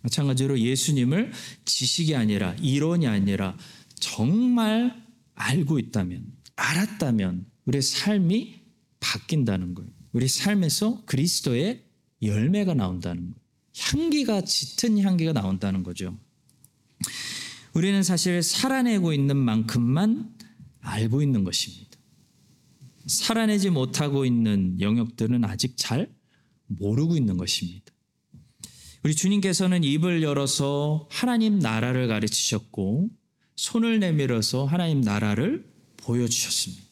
마찬가지로 0.02 0.60
예수님을 0.60 1.32
지식이 1.64 2.14
아니라 2.14 2.54
이론이 2.60 3.06
아니라 3.06 3.56
정말 3.98 5.02
알고 5.34 5.78
있다면, 5.78 6.41
알았다면 6.62 7.46
우리의 7.66 7.82
삶이 7.82 8.60
바뀐다는 9.00 9.74
거예요. 9.74 9.90
우리 10.12 10.28
삶에서 10.28 11.04
그리스도의 11.04 11.84
열매가 12.22 12.74
나온다는 12.74 13.22
거예요. 13.22 13.42
향기가 13.78 14.42
짙은 14.42 14.98
향기가 15.00 15.32
나온다는 15.32 15.82
거죠. 15.82 16.16
우리는 17.74 18.02
사실 18.02 18.42
살아내고 18.42 19.12
있는 19.12 19.36
만큼만 19.36 20.34
알고 20.80 21.22
있는 21.22 21.42
것입니다. 21.42 21.90
살아내지 23.06 23.70
못하고 23.70 24.24
있는 24.24 24.80
영역들은 24.80 25.44
아직 25.44 25.74
잘 25.76 26.14
모르고 26.66 27.16
있는 27.16 27.36
것입니다. 27.36 27.92
우리 29.02 29.16
주님께서는 29.16 29.82
입을 29.82 30.22
열어서 30.22 31.08
하나님 31.10 31.58
나라를 31.58 32.06
가르치셨고 32.06 33.08
손을 33.56 33.98
내밀어서 33.98 34.64
하나님 34.64 35.00
나라를 35.00 35.71
보여주셨습니다. 36.02 36.82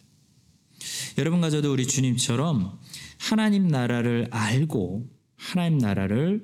여러분과 1.19 1.51
저도 1.51 1.73
우리 1.73 1.87
주님처럼 1.87 2.79
하나님 3.19 3.69
나라를 3.69 4.29
알고 4.31 5.09
하나님 5.37 5.79
나라를 5.79 6.43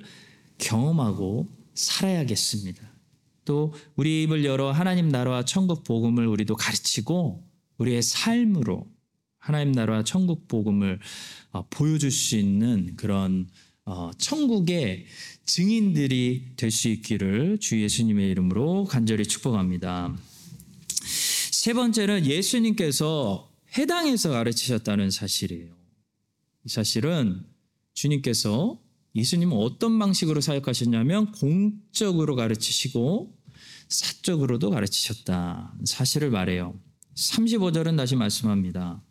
경험하고 0.57 1.49
살아야겠습니다. 1.73 2.81
또 3.45 3.73
우리 3.95 4.23
입을 4.23 4.43
열어 4.43 4.71
하나님 4.71 5.09
나라와 5.09 5.45
천국 5.45 5.83
복음을 5.83 6.27
우리도 6.27 6.55
가르치고 6.55 7.47
우리의 7.77 8.01
삶으로 8.01 8.87
하나님 9.39 9.71
나라와 9.71 10.03
천국 10.03 10.47
복음을 10.47 10.99
어, 11.51 11.65
보여줄 11.69 12.11
수 12.11 12.35
있는 12.35 12.95
그런 12.97 13.47
어, 13.85 14.11
천국의 14.17 15.05
증인들이 15.45 16.55
될 16.57 16.71
수 16.71 16.89
있기를 16.89 17.57
주 17.59 17.81
예수님의 17.81 18.29
이름으로 18.31 18.83
간절히 18.83 19.25
축복합니다. 19.25 20.13
세 21.67 21.73
번째는 21.73 22.25
예수님께서 22.25 23.51
해당에서 23.77 24.29
가르치셨다는 24.29 25.11
사실이에요. 25.11 25.75
이 26.63 26.69
사실은 26.69 27.43
주님께서 27.93 28.79
예수님은 29.15 29.57
어떤 29.57 29.99
방식으로 29.99 30.39
사역하셨냐면 30.39 31.33
공적으로 31.33 32.37
가르치시고 32.37 33.37
사적으로도 33.89 34.69
가르치셨다. 34.69 35.75
사실을 35.83 36.29
말해요. 36.29 36.79
35절은 37.15 37.97
다시 37.97 38.15
말씀합니다. 38.15 39.03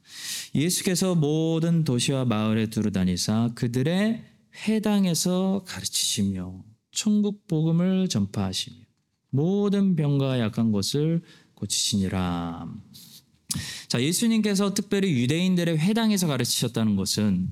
예수께서 0.54 1.14
모든 1.14 1.84
도시와 1.84 2.24
마을에 2.24 2.70
두루다니사 2.70 3.50
그들의 3.54 4.24
회당에서 4.66 5.62
가르치시며 5.66 6.64
천국 6.90 7.46
복음을 7.48 8.08
전파하시며 8.08 8.86
모든 9.28 9.94
병과 9.94 10.40
약한 10.40 10.72
것을 10.72 11.22
고치시니라. 11.56 12.68
자, 13.88 14.02
예수님께서 14.02 14.74
특별히 14.74 15.12
유대인들의 15.20 15.78
회당에서 15.78 16.26
가르치셨다는 16.26 16.96
것은 16.96 17.50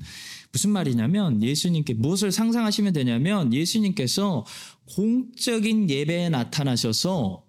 무슨 0.53 0.71
말이냐면 0.71 1.43
예수님께 1.43 1.95
무엇을 1.95 2.31
상상하시면 2.31 2.93
되냐면 2.93 3.53
예수님께서 3.53 4.47
공적인 4.87 5.91
예배에 5.91 6.29
나타나셔서 6.29 7.45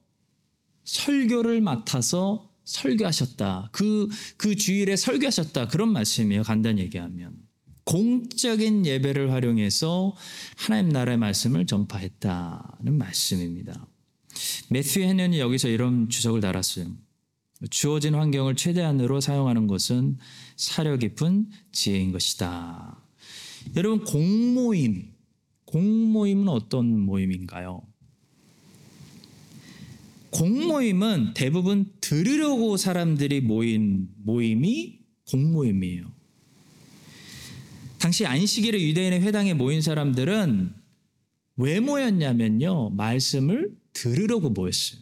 설교를 0.85 1.61
맡아서 1.61 2.49
설교하셨다. 2.63 3.69
그, 3.71 4.09
그 4.37 4.55
주일에 4.55 4.95
설교하셨다. 4.95 5.67
그런 5.67 5.91
말씀이에요. 5.91 6.43
간단히 6.43 6.81
얘기하면. 6.81 7.35
공적인 7.83 8.87
예배를 8.87 9.31
활용해서 9.31 10.15
하나님 10.57 10.89
나라의 10.89 11.19
말씀을 11.19 11.67
전파했다는 11.67 12.97
말씀입니다. 12.97 13.87
매튜 14.69 15.01
해년이 15.01 15.39
여기서 15.39 15.69
이런 15.69 16.09
주석을 16.09 16.41
달았어요. 16.41 16.87
주어진 17.69 18.15
환경을 18.15 18.55
최대한으로 18.55 19.21
사용하는 19.21 19.67
것은 19.67 20.17
사려 20.57 20.97
깊은 20.97 21.49
지혜인 21.71 22.11
것이다. 22.11 23.01
여러분 23.75 24.03
공모임, 24.03 25.13
공모임은 25.65 26.47
어떤 26.49 26.99
모임인가요? 26.99 27.81
공모임은 30.31 31.33
대부분 31.33 31.91
들으려고 32.01 32.75
사람들이 32.75 33.41
모인 33.41 34.09
모임이 34.17 34.99
공모임이에요. 35.31 36.11
당시 37.99 38.25
안식일에 38.25 38.81
유대인의 38.81 39.21
회당에 39.21 39.53
모인 39.53 39.81
사람들은 39.81 40.73
왜 41.57 41.79
모였냐면요. 41.79 42.91
말씀을 42.91 43.75
들으려고 43.95 44.51
모였어요. 44.51 45.01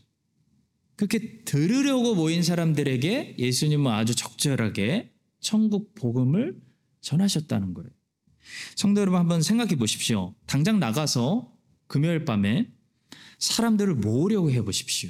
그렇게 0.95 1.43
들으려고 1.43 2.15
모인 2.15 2.43
사람들에게 2.43 3.35
예수님은 3.39 3.91
아주 3.91 4.15
적절하게 4.15 5.11
천국 5.41 5.93
복음을 5.95 6.61
전하셨다는 7.01 7.73
거예요. 7.73 7.89
성도 8.75 9.01
여러분 9.01 9.19
한번 9.19 9.41
생각해 9.41 9.75
보십시오. 9.75 10.35
당장 10.45 10.79
나가서 10.79 11.51
금요일 11.87 12.23
밤에 12.23 12.71
사람들을 13.39 13.95
모으려고 13.95 14.51
해 14.51 14.61
보십시오. 14.61 15.09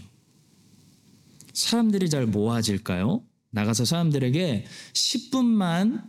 사람들이 1.53 2.09
잘 2.09 2.25
모아질까요? 2.25 3.23
나가서 3.51 3.85
사람들에게 3.85 4.65
10분만 4.93 6.03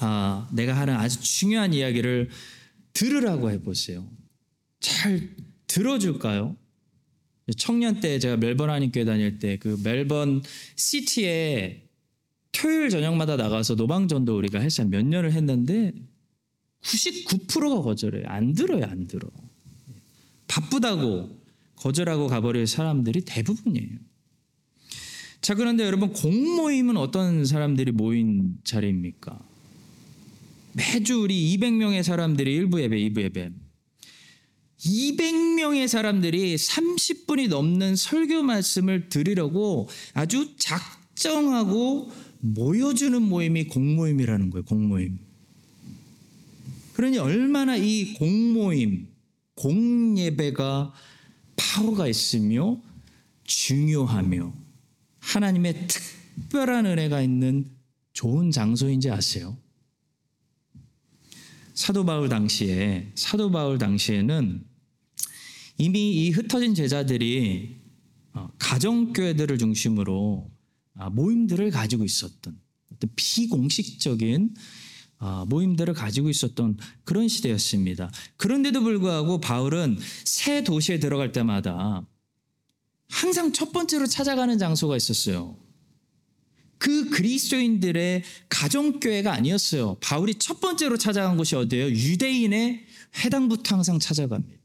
아, 0.00 0.48
내가 0.52 0.76
하는 0.76 0.94
아주 0.94 1.20
중요한 1.20 1.72
이야기를 1.72 2.28
들으라고 2.92 3.50
해보세요. 3.50 4.06
잘 4.80 5.30
들어줄까요? 5.68 6.56
청년 7.56 8.00
때 8.00 8.18
제가 8.18 8.36
멜번 8.36 8.70
한인교회 8.70 9.04
다닐 9.04 9.38
때 9.38 9.56
그 9.56 9.78
멜번 9.82 10.42
시티에 10.76 11.82
토요일 12.52 12.90
저녁마다 12.90 13.36
나가서 13.36 13.74
노방전도 13.74 14.36
우리가 14.36 14.60
했어요. 14.60 14.88
몇 14.88 15.04
년을 15.04 15.32
했는데 15.32 15.92
99%가 16.82 17.82
거절해요. 17.82 18.24
안 18.26 18.52
들어요, 18.54 18.84
안 18.84 19.06
들어. 19.06 19.28
바쁘다고 20.48 21.40
거절하고 21.76 22.26
가버릴 22.26 22.66
사람들이 22.66 23.22
대부분이에요. 23.22 23.98
자, 25.40 25.54
그런데 25.54 25.84
여러분, 25.84 26.12
공모임은 26.12 26.96
어떤 26.96 27.44
사람들이 27.44 27.90
모인 27.90 28.58
자리입니까? 28.62 29.38
매주 30.74 31.20
우리 31.20 31.56
200명의 31.56 32.02
사람들이 32.02 32.60
1부 32.60 32.80
예배, 32.80 32.96
2부 32.96 33.22
예배. 33.22 33.50
200명의 34.84 35.86
사람들이 35.86 36.56
30분이 36.56 37.48
넘는 37.48 37.96
설교 37.96 38.42
말씀을 38.42 39.08
들으려고 39.08 39.88
아주 40.12 40.56
작정하고 40.56 42.10
모여주는 42.40 43.22
모임이 43.22 43.64
공모임이라는 43.68 44.50
거예요, 44.50 44.64
공모임. 44.64 45.18
그러니 46.94 47.18
얼마나 47.18 47.76
이 47.76 48.14
공모임, 48.14 49.08
공예배가 49.54 50.92
파워가 51.56 52.08
있으며 52.08 52.80
중요하며 53.44 54.52
하나님의 55.20 55.86
특별한 55.86 56.86
은혜가 56.86 57.22
있는 57.22 57.70
좋은 58.12 58.50
장소인지 58.50 59.10
아세요? 59.10 59.56
사도 61.74 62.04
바울 62.04 62.28
당시에 62.28 63.12
사도 63.14 63.50
바울 63.50 63.78
당시에는 63.78 64.71
이미 65.82 66.12
이 66.12 66.30
흩어진 66.30 66.76
제자들이 66.76 67.80
어, 68.34 68.48
가정교회들을 68.56 69.58
중심으로 69.58 70.48
아, 70.94 71.10
모임들을 71.10 71.72
가지고 71.72 72.04
있었던 72.04 72.56
어떤 72.92 73.10
비공식적인 73.16 74.54
아, 75.18 75.44
모임들을 75.48 75.92
가지고 75.92 76.30
있었던 76.30 76.78
그런 77.02 77.26
시대였습니다. 77.26 78.12
그런데도 78.36 78.80
불구하고 78.80 79.40
바울은 79.40 79.98
새 80.24 80.62
도시에 80.62 81.00
들어갈 81.00 81.32
때마다 81.32 82.06
항상 83.08 83.52
첫 83.52 83.72
번째로 83.72 84.06
찾아가는 84.06 84.56
장소가 84.58 84.96
있었어요. 84.96 85.56
그 86.78 87.10
그리스도인들의 87.10 88.22
가정교회가 88.48 89.32
아니었어요. 89.32 89.96
바울이 90.00 90.36
첫 90.36 90.60
번째로 90.60 90.96
찾아간 90.96 91.36
곳이 91.36 91.56
어디예요? 91.56 91.88
유대인의 91.88 92.86
회당부터 93.24 93.74
항상 93.74 93.98
찾아갑니다. 93.98 94.61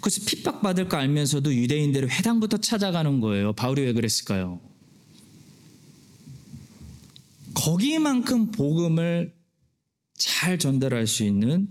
그래서 0.00 0.22
핍박받을 0.26 0.88
거 0.88 0.96
알면서도 0.96 1.54
유대인들의 1.54 2.10
회당부터 2.10 2.58
찾아가는 2.58 3.20
거예요. 3.20 3.52
바울이 3.52 3.82
왜 3.82 3.92
그랬을까요? 3.92 4.60
거기만큼 7.54 8.50
복음을 8.50 9.34
잘 10.14 10.58
전달할 10.58 11.06
수 11.06 11.24
있는 11.24 11.68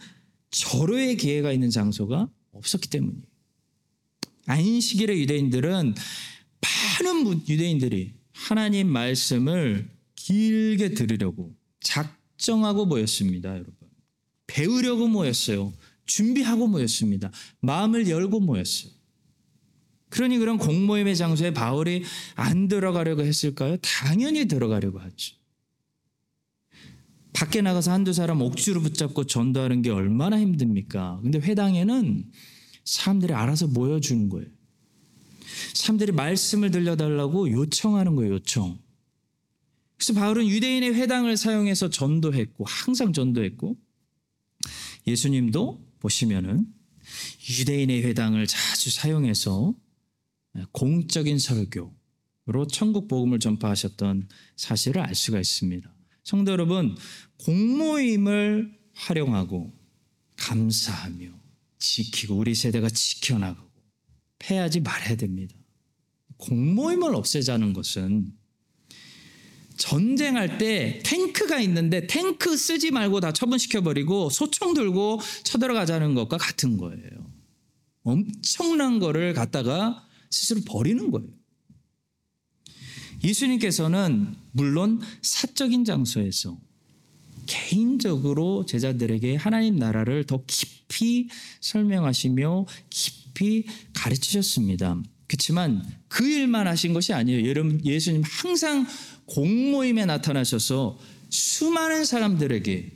절호의 0.51 1.17
기회가 1.17 1.51
있는 1.51 1.69
장소가 1.69 2.29
없었기 2.51 2.89
때문이에요. 2.89 3.23
안식일의 4.45 5.21
유대인들은 5.21 5.95
많은 6.61 7.47
유대인들이 7.47 8.13
하나님 8.33 8.87
말씀을 8.87 9.89
길게 10.15 10.93
들으려고 10.95 11.55
작정하고 11.81 12.85
모였습니다, 12.85 13.49
여러분. 13.49 13.73
배우려고 14.47 15.07
모였어요. 15.07 15.71
준비하고 16.09 16.67
모였습니다. 16.67 17.31
마음을 17.61 18.09
열고 18.09 18.39
모였어요. 18.39 18.91
그러니 20.09 20.39
그런 20.39 20.57
공모임의 20.57 21.15
장소에 21.15 21.53
바울이 21.53 22.03
안 22.35 22.67
들어가려고 22.67 23.21
했을까요? 23.21 23.77
당연히 23.77 24.45
들어가려고 24.45 24.99
하죠. 24.99 25.35
밖에 27.31 27.61
나가서 27.61 27.91
한두 27.91 28.11
사람 28.11 28.41
억지로 28.41 28.81
붙잡고 28.81 29.25
전도하는 29.25 29.83
게 29.83 29.91
얼마나 29.91 30.39
힘듭니까? 30.39 31.19
근데 31.21 31.37
회당에는 31.37 32.25
사람들이 32.83 33.33
알아서 33.33 33.67
모여주는 33.67 34.29
거예요. 34.29 34.47
사람들이 35.75 36.11
말씀을 36.11 36.71
들려달라고 36.71 37.51
요청하는 37.51 38.15
거예요, 38.15 38.33
요청. 38.33 38.79
그래서 39.95 40.13
바울은 40.13 40.47
유대인의 40.47 40.95
회당을 40.95 41.37
사용해서 41.37 41.91
전도했고, 41.91 42.65
항상 42.67 43.13
전도했고, 43.13 43.77
예수님도 45.05 45.88
보시면은 45.99 46.65
유대인의 47.49 48.03
회당을 48.03 48.47
자주 48.47 48.91
사용해서 48.91 49.73
공적인 50.71 51.39
설교로 51.39 52.67
천국 52.71 53.07
복음을 53.07 53.39
전파하셨던 53.39 54.27
사실을 54.55 55.01
알 55.01 55.15
수가 55.15 55.39
있습니다. 55.39 55.93
성도 56.23 56.51
여러분, 56.51 56.95
공모임을 57.38 58.77
활용하고 58.93 59.73
감사하며 60.35 61.27
지키고 61.79 62.35
우리 62.35 62.55
세대가 62.55 62.89
지켜나가고 62.89 63.69
패하지 64.39 64.81
말아야 64.81 65.15
됩니다. 65.15 65.55
공모임을 66.38 67.15
없애자는 67.15 67.73
것은 67.73 68.33
전쟁할 69.79 70.57
때 70.57 71.01
탱크가 71.03 71.59
있는데 71.61 72.05
탱크 72.05 72.55
쓰지 72.55 72.91
말고 72.91 73.21
다 73.21 73.31
처분시켜버리고 73.31 74.29
소총 74.29 74.73
들고 74.73 75.21
쳐들어가자는 75.43 76.13
것과 76.15 76.37
같은 76.37 76.77
거예요. 76.77 77.31
엄청난 78.03 78.99
거를 78.99 79.33
갖다가 79.33 80.05
스스로 80.29 80.61
버리는 80.65 81.09
거예요. 81.09 81.29
예수님께서는 83.23 84.35
물론 84.51 85.01
사적인 85.21 85.85
장소에서 85.85 86.57
개인적으로 87.45 88.65
제자들에게 88.65 89.37
하나님 89.37 89.77
나라를 89.77 90.25
더 90.25 90.43
깊이 90.45 91.29
설명하시며 91.61 92.65
깊이 92.89 93.65
가르치셨습니다. 93.93 95.01
그렇지만 95.29 95.85
그 96.07 96.27
일만 96.27 96.67
하신 96.67 96.93
것이 96.93 97.13
아니에요. 97.13 97.47
여러분 97.47 97.83
예수님 97.85 98.23
항상 98.25 98.85
공모임에 99.29 100.05
나타나셔서 100.05 100.97
수많은 101.29 102.05
사람들에게 102.05 102.91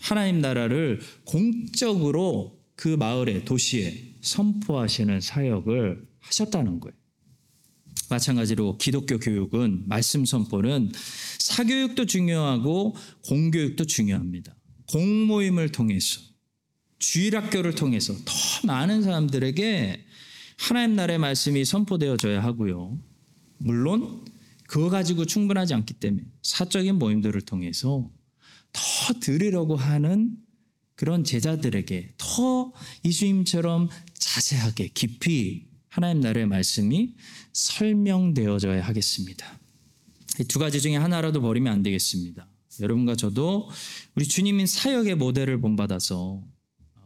하나님 0.00 0.40
나라를 0.40 1.00
공적으로 1.24 2.60
그 2.76 2.88
마을에 2.88 3.44
도시에 3.44 4.16
선포하시는 4.20 5.20
사역을 5.20 6.06
하셨다는 6.20 6.80
거예요. 6.80 6.94
마찬가지로 8.10 8.78
기독교 8.78 9.18
교육은 9.18 9.84
말씀 9.86 10.24
선포는 10.24 10.92
사교육도 11.38 12.06
중요하고 12.06 12.96
공교육도 13.26 13.84
중요합니다. 13.84 14.54
공모임을 14.90 15.70
통해서 15.72 16.20
주일학교를 16.98 17.74
통해서 17.74 18.14
더 18.24 18.66
많은 18.66 19.02
사람들에게 19.02 20.04
하나님 20.58 20.96
나라의 20.96 21.18
말씀이 21.18 21.64
선포되어져야 21.64 22.42
하고요. 22.42 22.98
물론 23.58 24.24
그거 24.74 24.90
가지고 24.90 25.24
충분하지 25.24 25.72
않기 25.72 25.94
때문에 25.94 26.24
사적인 26.42 26.96
모임들을 26.96 27.40
통해서 27.42 28.10
더 28.72 29.20
들으려고 29.20 29.76
하는 29.76 30.36
그런 30.96 31.22
제자들에게 31.22 32.14
더 32.18 32.72
이주임처럼 33.04 33.88
자세하게 34.14 34.88
깊이 34.88 35.68
하나님 35.88 36.22
나라의 36.22 36.46
말씀이 36.46 37.14
설명되어져야 37.52 38.84
하겠습니다. 38.84 39.60
두 40.48 40.58
가지 40.58 40.80
중에 40.80 40.96
하나라도 40.96 41.40
버리면 41.40 41.72
안 41.72 41.84
되겠습니다. 41.84 42.48
여러분과 42.80 43.14
저도 43.14 43.70
우리 44.16 44.26
주님인 44.26 44.66
사역의 44.66 45.14
모델을 45.14 45.60
본받아서 45.60 46.42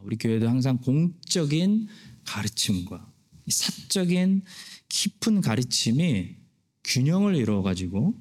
우리 0.01 0.17
교회도 0.17 0.49
항상 0.49 0.79
공적인 0.79 1.87
가르침과 2.25 3.13
사적인 3.47 4.41
깊은 4.89 5.41
가르침이 5.41 6.39
균형을 6.83 7.35
이루어 7.35 7.61
가지고 7.61 8.13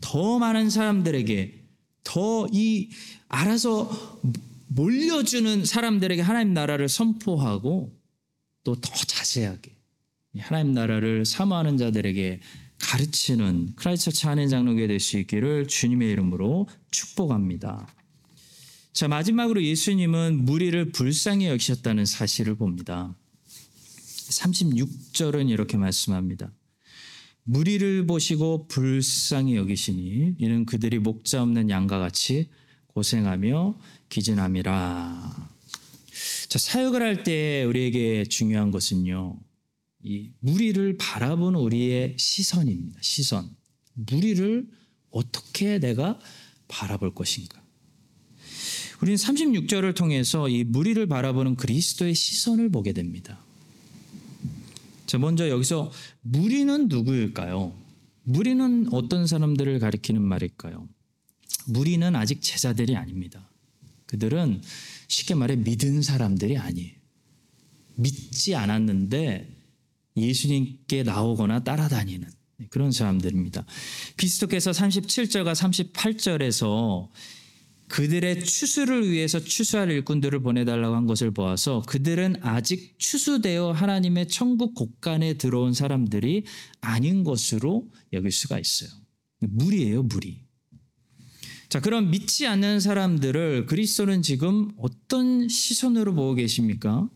더 0.00 0.38
많은 0.38 0.70
사람들에게 0.70 1.58
더 2.04 2.48
이 2.52 2.90
알아서 3.28 4.20
몰려주는 4.68 5.64
사람들에게 5.64 6.22
하나님 6.22 6.54
나라를 6.54 6.88
선포하고 6.88 7.96
또 8.64 8.74
더 8.74 8.90
자세하게 9.06 9.76
하나님 10.38 10.72
나라를 10.74 11.24
사모하는 11.24 11.76
자들에게 11.76 12.40
가르치는 12.78 13.74
크라이처치 13.76 14.26
한인 14.26 14.48
수 15.00 15.18
있기를 15.18 15.66
주님의 15.68 16.10
이름으로 16.12 16.68
축복합니다. 16.90 17.86
자 18.92 19.08
마지막으로 19.08 19.62
예수님은 19.62 20.44
무리를 20.44 20.92
불쌍히 20.92 21.46
여기셨다는 21.46 22.04
사실을 22.06 22.54
봅니다. 22.56 23.14
36절은 24.30 25.50
이렇게 25.50 25.76
말씀합니다. 25.76 26.52
무리를 27.50 28.06
보시고 28.06 28.68
불쌍히 28.68 29.56
여기시니 29.56 30.36
이는 30.38 30.64
그들이 30.64 31.00
목자 31.00 31.42
없는 31.42 31.68
양과 31.68 31.98
같이 31.98 32.48
고생하며 32.86 33.76
기진함이라. 34.08 35.50
자, 36.48 36.58
사역을 36.58 37.02
할 37.02 37.24
때 37.24 37.64
우리에게 37.64 38.24
중요한 38.26 38.70
것은요. 38.70 39.36
이 40.04 40.30
무리를 40.38 40.96
바라보는 40.96 41.58
우리의 41.58 42.14
시선입니다. 42.18 43.00
시선. 43.02 43.50
무리를 43.94 44.68
어떻게 45.10 45.80
내가 45.80 46.20
바라볼 46.68 47.14
것인가? 47.16 47.60
우리는 49.02 49.16
36절을 49.16 49.96
통해서 49.96 50.48
이 50.48 50.62
무리를 50.62 51.04
바라보는 51.08 51.56
그리스도의 51.56 52.14
시선을 52.14 52.70
보게 52.70 52.92
됩니다. 52.92 53.44
자, 55.10 55.18
먼저 55.18 55.48
여기서 55.48 55.90
무리는 56.20 56.86
누구일까요? 56.86 57.76
무리는 58.22 58.86
어떤 58.92 59.26
사람들을 59.26 59.80
가리키는 59.80 60.22
말일까요? 60.22 60.88
무리는 61.66 62.14
아직 62.14 62.40
제자들이 62.40 62.94
아닙니다. 62.94 63.50
그들은 64.06 64.62
쉽게 65.08 65.34
말해 65.34 65.56
믿은 65.56 66.02
사람들이 66.02 66.58
아니에요. 66.58 66.92
믿지 67.96 68.54
않았는데 68.54 69.52
예수님께 70.16 71.02
나오거나 71.02 71.64
따라다니는 71.64 72.28
그런 72.68 72.92
사람들입니다. 72.92 73.66
그리스도께서 74.14 74.70
37절과 74.70 75.56
38절에서 75.92 77.08
그들의 77.90 78.44
추수를 78.44 79.10
위해서 79.10 79.40
추수할 79.40 79.90
일꾼들을 79.90 80.40
보내달라고 80.42 80.94
한 80.94 81.06
것을 81.06 81.32
보아서 81.32 81.82
그들은 81.88 82.36
아직 82.40 82.94
추수되어 82.98 83.72
하나님의 83.72 84.28
천국 84.28 84.74
곳간에 84.74 85.34
들어온 85.34 85.74
사람들이 85.74 86.44
아닌 86.80 87.24
것으로 87.24 87.88
여길 88.12 88.30
수가 88.30 88.60
있어요. 88.60 88.90
무리예요, 89.40 90.04
무리. 90.04 90.44
자, 91.68 91.80
그럼 91.80 92.10
믿지 92.10 92.46
않는 92.46 92.78
사람들을 92.78 93.66
그리스도는 93.66 94.22
지금 94.22 94.70
어떤 94.78 95.48
시선으로 95.48 96.14
보고 96.14 96.34
계십니까? 96.34 97.08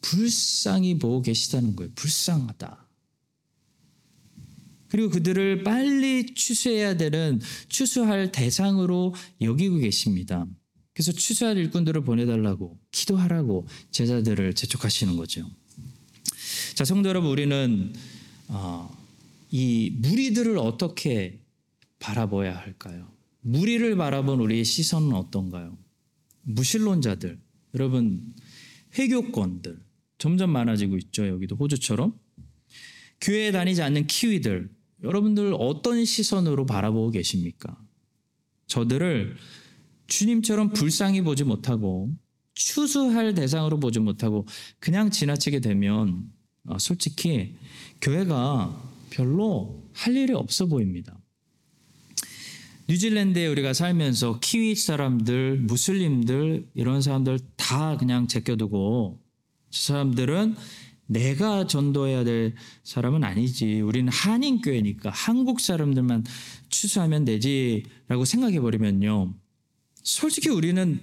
불쌍히 0.00 0.98
보고 0.98 1.20
계시다는 1.20 1.76
거예요. 1.76 1.92
불쌍하다. 1.94 2.81
그리고 4.92 5.08
그들을 5.08 5.64
빨리 5.64 6.34
추수해야 6.34 6.98
되는 6.98 7.40
추수할 7.70 8.30
대상으로 8.30 9.14
여기고 9.40 9.78
계십니다. 9.78 10.46
그래서 10.92 11.12
추수할 11.12 11.56
일꾼들을 11.56 12.04
보내달라고 12.04 12.78
기도하라고 12.90 13.66
제자들을 13.90 14.52
재촉하시는 14.52 15.16
거죠. 15.16 15.48
자, 16.74 16.84
성도 16.84 17.08
여러분, 17.08 17.30
우리는 17.30 17.94
어, 18.48 18.94
이 19.50 19.96
무리들을 19.96 20.58
어떻게 20.58 21.40
바라봐야 21.98 22.54
할까요? 22.54 23.10
무리를 23.40 23.96
바라본 23.96 24.40
우리의 24.40 24.62
시선은 24.62 25.14
어떤가요? 25.14 25.78
무신론자들, 26.42 27.40
여러분 27.74 28.34
회교권들 28.98 29.78
점점 30.18 30.50
많아지고 30.50 30.98
있죠. 30.98 31.28
여기도 31.28 31.56
호주처럼 31.56 32.12
교회에 33.22 33.52
다니지 33.52 33.80
않는 33.80 34.06
키위들, 34.06 34.81
여러분들 35.02 35.54
어떤 35.58 36.04
시선으로 36.04 36.66
바라보고 36.66 37.10
계십니까? 37.10 37.76
저들을 38.66 39.36
주님처럼 40.06 40.72
불쌍히 40.72 41.22
보지 41.22 41.44
못하고 41.44 42.10
추수할 42.54 43.34
대상으로 43.34 43.80
보지 43.80 43.98
못하고 43.98 44.46
그냥 44.78 45.10
지나치게 45.10 45.60
되면 45.60 46.24
어, 46.66 46.78
솔직히 46.78 47.56
교회가 48.00 48.80
별로 49.10 49.82
할 49.92 50.16
일이 50.16 50.32
없어 50.32 50.66
보입니다. 50.66 51.18
뉴질랜드에 52.88 53.46
우리가 53.46 53.72
살면서 53.72 54.40
키위 54.40 54.74
사람들, 54.74 55.58
무슬림들 55.58 56.68
이런 56.74 57.00
사람들 57.00 57.38
다 57.56 57.96
그냥 57.96 58.26
제껴두고 58.26 59.20
저 59.70 59.92
사람들은 59.94 60.56
내가 61.12 61.66
전도해야 61.66 62.24
될 62.24 62.54
사람은 62.84 63.24
아니지. 63.24 63.80
우리는 63.80 64.10
한인교회니까 64.12 65.10
한국 65.10 65.60
사람들만 65.60 66.24
추수하면 66.68 67.24
되지라고 67.24 68.24
생각해 68.24 68.60
버리면요. 68.60 69.34
솔직히 70.02 70.48
우리는 70.48 71.00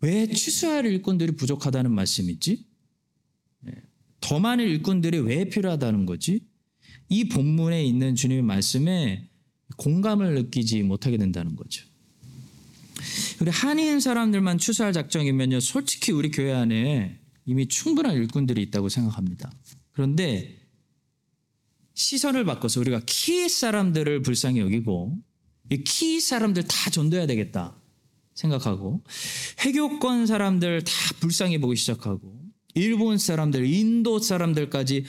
왜 0.00 0.26
추수할 0.26 0.86
일꾼들이 0.86 1.32
부족하다는 1.32 1.90
말씀이지? 1.90 2.64
네. 3.60 3.72
더 4.20 4.38
많은 4.38 4.64
일꾼들이 4.64 5.18
왜 5.18 5.48
필요하다는 5.48 6.06
거지? 6.06 6.40
이 7.08 7.28
본문에 7.28 7.84
있는 7.84 8.14
주님의 8.14 8.42
말씀에 8.42 9.28
공감을 9.76 10.34
느끼지 10.34 10.82
못하게 10.82 11.16
된다는 11.16 11.56
거죠. 11.56 11.86
우리 13.40 13.50
한인 13.50 14.00
사람들만 14.00 14.58
추수할 14.58 14.92
작정이면요, 14.92 15.60
솔직히 15.60 16.12
우리 16.12 16.30
교회 16.30 16.52
안에 16.52 17.18
이미 17.46 17.68
충분한 17.68 18.14
일꾼들이 18.14 18.62
있다고 18.62 18.88
생각합니다. 18.88 19.52
그런데 19.92 20.60
시선을 21.94 22.44
바꿔서 22.44 22.80
우리가 22.80 23.00
키 23.06 23.48
사람들을 23.48 24.22
불쌍히 24.22 24.60
여기고 24.60 25.18
키 25.84 26.20
사람들 26.20 26.64
다 26.64 26.90
전도해야 26.90 27.26
되겠다 27.26 27.76
생각하고 28.34 29.02
해교권 29.60 30.26
사람들 30.26 30.82
다 30.82 30.92
불쌍히 31.20 31.58
보기 31.58 31.76
시작하고 31.76 32.44
일본 32.74 33.18
사람들, 33.18 33.66
인도 33.66 34.18
사람들까지 34.18 35.04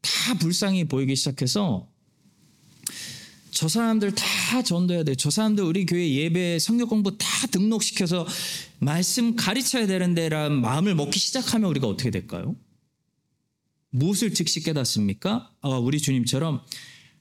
다 0.00 0.34
불쌍히 0.38 0.84
보이기 0.84 1.16
시작해서 1.16 1.88
저 3.58 3.66
사람들 3.66 4.14
다 4.14 4.62
전도해야 4.62 5.02
돼. 5.02 5.16
저 5.16 5.30
사람들 5.30 5.64
우리 5.64 5.84
교회 5.84 6.08
예배 6.08 6.60
성경 6.60 6.86
공부 6.86 7.18
다 7.18 7.26
등록시켜서 7.50 8.24
말씀 8.78 9.34
가르쳐야 9.34 9.88
되는데라는 9.88 10.60
마음을 10.60 10.94
먹기 10.94 11.18
시작하면 11.18 11.68
우리가 11.70 11.88
어떻게 11.88 12.12
될까요? 12.12 12.54
무엇을 13.90 14.32
즉시 14.32 14.62
깨닫습니까? 14.62 15.50
아, 15.60 15.70
우리 15.70 15.98
주님처럼 15.98 16.60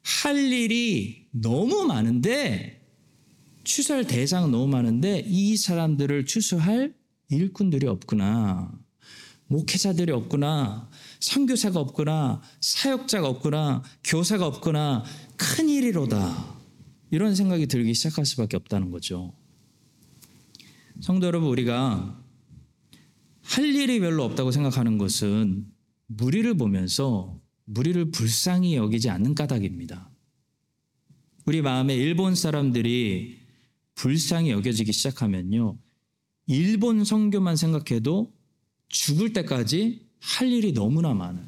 할 0.04 0.38
일이 0.54 1.26
너무 1.32 1.86
많은데 1.86 2.86
추수할 3.64 4.06
대상은 4.06 4.52
너무 4.52 4.68
많은데 4.68 5.24
이 5.26 5.58
사람들을 5.58 6.28
추수할 6.28 6.94
일꾼들이 7.30 7.88
없구나. 7.88 8.72
목회자들이 9.48 10.12
없구나. 10.12 10.90
선교사가 11.20 11.80
없구나. 11.80 12.42
사역자가 12.60 13.28
없구나. 13.28 13.84
교사가 14.04 14.46
없구나. 14.46 15.04
큰 15.38 15.70
일이로다. 15.70 16.58
이런 17.12 17.36
생각이 17.36 17.68
들기 17.68 17.94
시작할 17.94 18.26
수밖에 18.26 18.58
없다는 18.58 18.92
거죠. 18.92 19.34
성도 21.00 21.28
여러분, 21.28 21.50
우리가 21.50 22.22
할 23.44 23.66
일이 23.66 24.00
별로 24.00 24.24
없다고 24.26 24.52
생각하는 24.52 24.98
것은 24.98 25.66
무리를 26.08 26.54
보면서 26.58 27.40
무리를 27.66 28.12
불쌍히 28.12 28.76
여기지 28.76 29.10
않는 29.10 29.36
까닭입니다. 29.36 30.10
우리 31.46 31.62
마음에 31.62 31.96
일본 31.96 32.36
사람들이 32.36 33.38
불쌍히 33.96 34.52
여겨지기 34.52 34.92
시작하면요. 34.92 35.78
일본 36.48 37.04
성교만 37.04 37.56
생각해도 37.56 38.34
죽을 38.90 39.34
때까지 39.34 40.08
할 40.20 40.52
일이 40.52 40.74
너무나 40.74 41.14
많아요. 41.14 41.48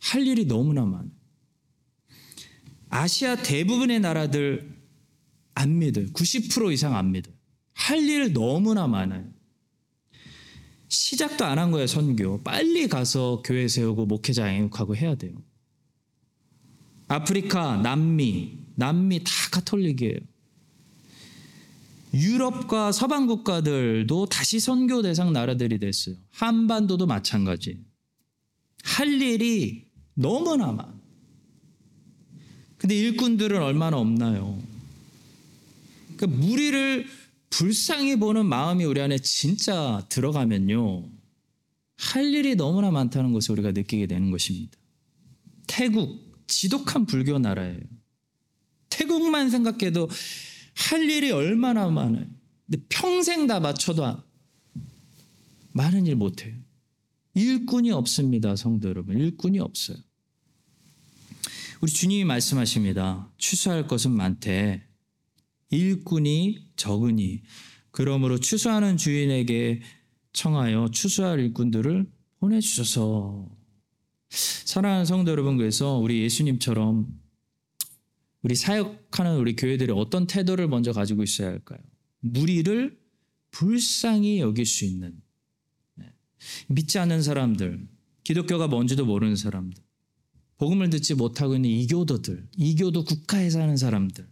할 0.00 0.26
일이 0.26 0.44
너무나 0.44 0.84
많아요. 0.84 1.21
아시아 2.92 3.36
대부분의 3.36 4.00
나라들 4.00 4.70
안 5.54 5.78
믿어요. 5.78 6.06
90% 6.08 6.72
이상 6.72 6.94
안 6.94 7.10
믿어요. 7.10 7.34
할 7.74 8.00
일 8.06 8.32
너무나 8.34 8.86
많아요. 8.86 9.32
시작도 10.88 11.44
안 11.46 11.58
한 11.58 11.70
거예요, 11.70 11.86
선교. 11.86 12.42
빨리 12.42 12.86
가서 12.88 13.42
교회 13.44 13.66
세우고 13.66 14.04
목회자 14.06 14.46
양육하고 14.46 14.94
해야 14.94 15.14
돼요. 15.14 15.32
아프리카, 17.08 17.78
남미, 17.78 18.58
남미 18.74 19.24
다 19.24 19.30
카톨릭이에요. 19.52 20.18
유럽과 22.12 22.92
서방 22.92 23.26
국가들도 23.26 24.26
다시 24.26 24.60
선교 24.60 25.00
대상 25.00 25.32
나라들이 25.32 25.78
됐어요. 25.78 26.16
한반도도 26.30 27.06
마찬가지. 27.06 27.78
할 28.84 29.08
일이 29.22 29.86
너무나 30.14 30.72
많아. 30.72 31.01
근데 32.82 32.96
일꾼들은 32.96 33.62
얼마나 33.62 33.96
없나요? 33.96 34.60
그 36.16 36.24
무리를 36.24 37.06
불쌍히 37.48 38.16
보는 38.16 38.44
마음이 38.44 38.84
우리 38.84 39.00
안에 39.00 39.18
진짜 39.18 40.04
들어가면요. 40.08 41.08
할 41.96 42.34
일이 42.34 42.56
너무나 42.56 42.90
많다는 42.90 43.32
것을 43.32 43.52
우리가 43.52 43.70
느끼게 43.70 44.08
되는 44.08 44.32
것입니다. 44.32 44.76
태국, 45.68 46.44
지독한 46.48 47.06
불교 47.06 47.38
나라예요. 47.38 47.78
태국만 48.90 49.50
생각해도 49.50 50.10
할 50.74 51.08
일이 51.08 51.30
얼마나 51.30 51.88
많아요. 51.88 52.26
근데 52.66 52.84
평생 52.88 53.46
다 53.46 53.60
맞춰도 53.60 54.02
많은 55.70 56.06
일 56.08 56.16
못해요. 56.16 56.56
일꾼이 57.34 57.92
없습니다, 57.92 58.56
성도 58.56 58.88
여러분. 58.88 59.18
일꾼이 59.18 59.60
없어요. 59.60 59.98
우리 61.82 61.90
주님이 61.90 62.24
말씀하십니다. 62.24 63.28
추수할 63.38 63.88
것은 63.88 64.12
많되 64.12 64.86
일꾼이 65.70 66.68
적으니 66.76 67.42
그러므로 67.90 68.38
추수하는 68.38 68.96
주인에게 68.96 69.82
청하여 70.32 70.90
추수할 70.92 71.40
일꾼들을 71.40 72.06
보내주셔서 72.38 73.50
사랑하는 74.30 75.06
성도 75.06 75.32
여러분 75.32 75.56
그래서 75.56 75.98
우리 75.98 76.22
예수님처럼 76.22 77.20
우리 78.42 78.54
사역하는 78.54 79.36
우리 79.38 79.56
교회들이 79.56 79.90
어떤 79.92 80.28
태도를 80.28 80.68
먼저 80.68 80.92
가지고 80.92 81.24
있어야 81.24 81.48
할까요? 81.48 81.80
무리를 82.20 82.96
불쌍히 83.50 84.38
여길 84.38 84.66
수 84.66 84.84
있는 84.84 85.20
네. 85.96 86.06
믿지 86.68 87.00
않는 87.00 87.22
사람들, 87.22 87.88
기독교가 88.22 88.68
뭔지도 88.68 89.04
모르는 89.04 89.34
사람들, 89.34 89.82
복음을 90.62 90.90
듣지 90.90 91.14
못하고 91.14 91.56
있는 91.56 91.70
이교도들, 91.70 92.46
이교도 92.56 93.02
국가에 93.02 93.50
사는 93.50 93.76
사람들, 93.76 94.24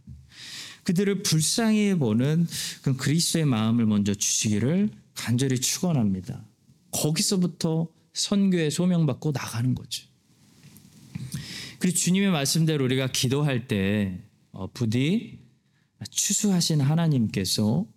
그들을 0.85 1.25
불쌍히 1.25 1.97
보는 1.97 2.47
그 2.83 2.97
그리스도의 2.97 3.47
마음을 3.47 3.85
먼저 3.85 4.15
주시기를 4.15 4.91
간절히 5.15 5.61
축원합니다. 5.61 6.47
거기서부터 6.93 7.89
선교에 8.13 8.71
소명받고 8.71 9.33
나가는 9.33 9.75
거죠. 9.75 10.07
그리고 11.81 11.97
주님의 11.97 12.31
말씀대로 12.31 12.85
우리가 12.85 13.11
기도할 13.11 13.67
때 13.67 14.23
어, 14.53 14.69
부디 14.73 15.41
추수하신 16.09 16.81
하나님께서 16.81 17.89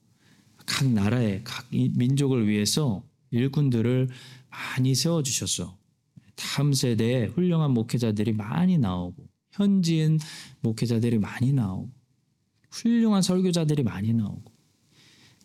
각 0.65 0.87
나라의 0.89 1.43
각 1.43 1.67
이- 1.71 1.91
민족을 1.93 2.47
위해서 2.47 3.03
일꾼들을 3.29 4.09
많이 4.49 4.95
세워 4.95 5.21
주셨어. 5.21 5.82
다음 6.35 6.73
세대에 6.73 7.25
훌륭한 7.25 7.71
목회자들이 7.71 8.33
많이 8.33 8.77
나오고 8.77 9.27
현지인 9.51 10.19
목회자들이 10.61 11.19
많이 11.19 11.53
나오고 11.53 11.91
훌륭한 12.71 13.21
설교자들이 13.21 13.83
많이 13.83 14.13
나오고 14.13 14.51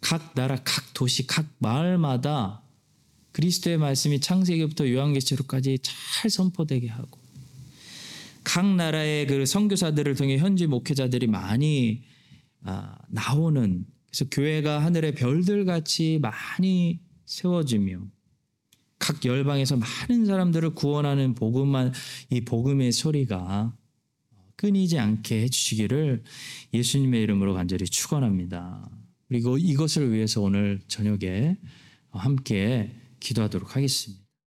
각 0.01 0.35
나라 0.35 0.57
각 0.57 0.95
도시 0.95 1.27
각 1.27 1.47
마을마다 1.59 2.63
그리스도의 3.33 3.79
말씀이 3.79 4.21
창세기부터 4.21 4.91
요한계시록까지 4.91 5.79
잘 5.83 6.31
선포되게 6.31 6.89
하고 6.89 7.21
각 8.45 8.67
나라의 8.75 9.27
그 9.27 9.45
선교사들을 9.45 10.15
통해 10.15 10.39
현지 10.39 10.67
목회자들이 10.67 11.27
많이 11.27 12.03
아, 12.63 12.97
나오는 13.09 13.85
그래서 14.11 14.25
교회가 14.31 14.83
하늘의 14.83 15.15
별들 15.15 15.65
같이 15.65 16.19
많이 16.21 17.01
세워지며 17.27 18.07
각 19.09 19.25
열방에서 19.25 19.79
많은 19.79 20.27
사람들을 20.27 20.75
구원하는 20.75 21.35
복음만 21.35 21.95
이 22.29 22.43
복음의 22.43 22.93
소리가 22.93 23.75
끊이지 24.57 24.99
않게 24.99 25.45
해주시기를 25.45 26.23
예수님의 26.75 27.23
이름으로 27.23 27.55
간절히 27.55 27.87
축원합니다. 27.87 28.87
그리고 29.27 29.57
이것을 29.57 30.13
위해서 30.13 30.43
오늘 30.43 30.81
저녁에 30.89 31.57
함께 32.11 32.95
기도하도록 33.21 33.77
하겠습니다. 33.77 34.28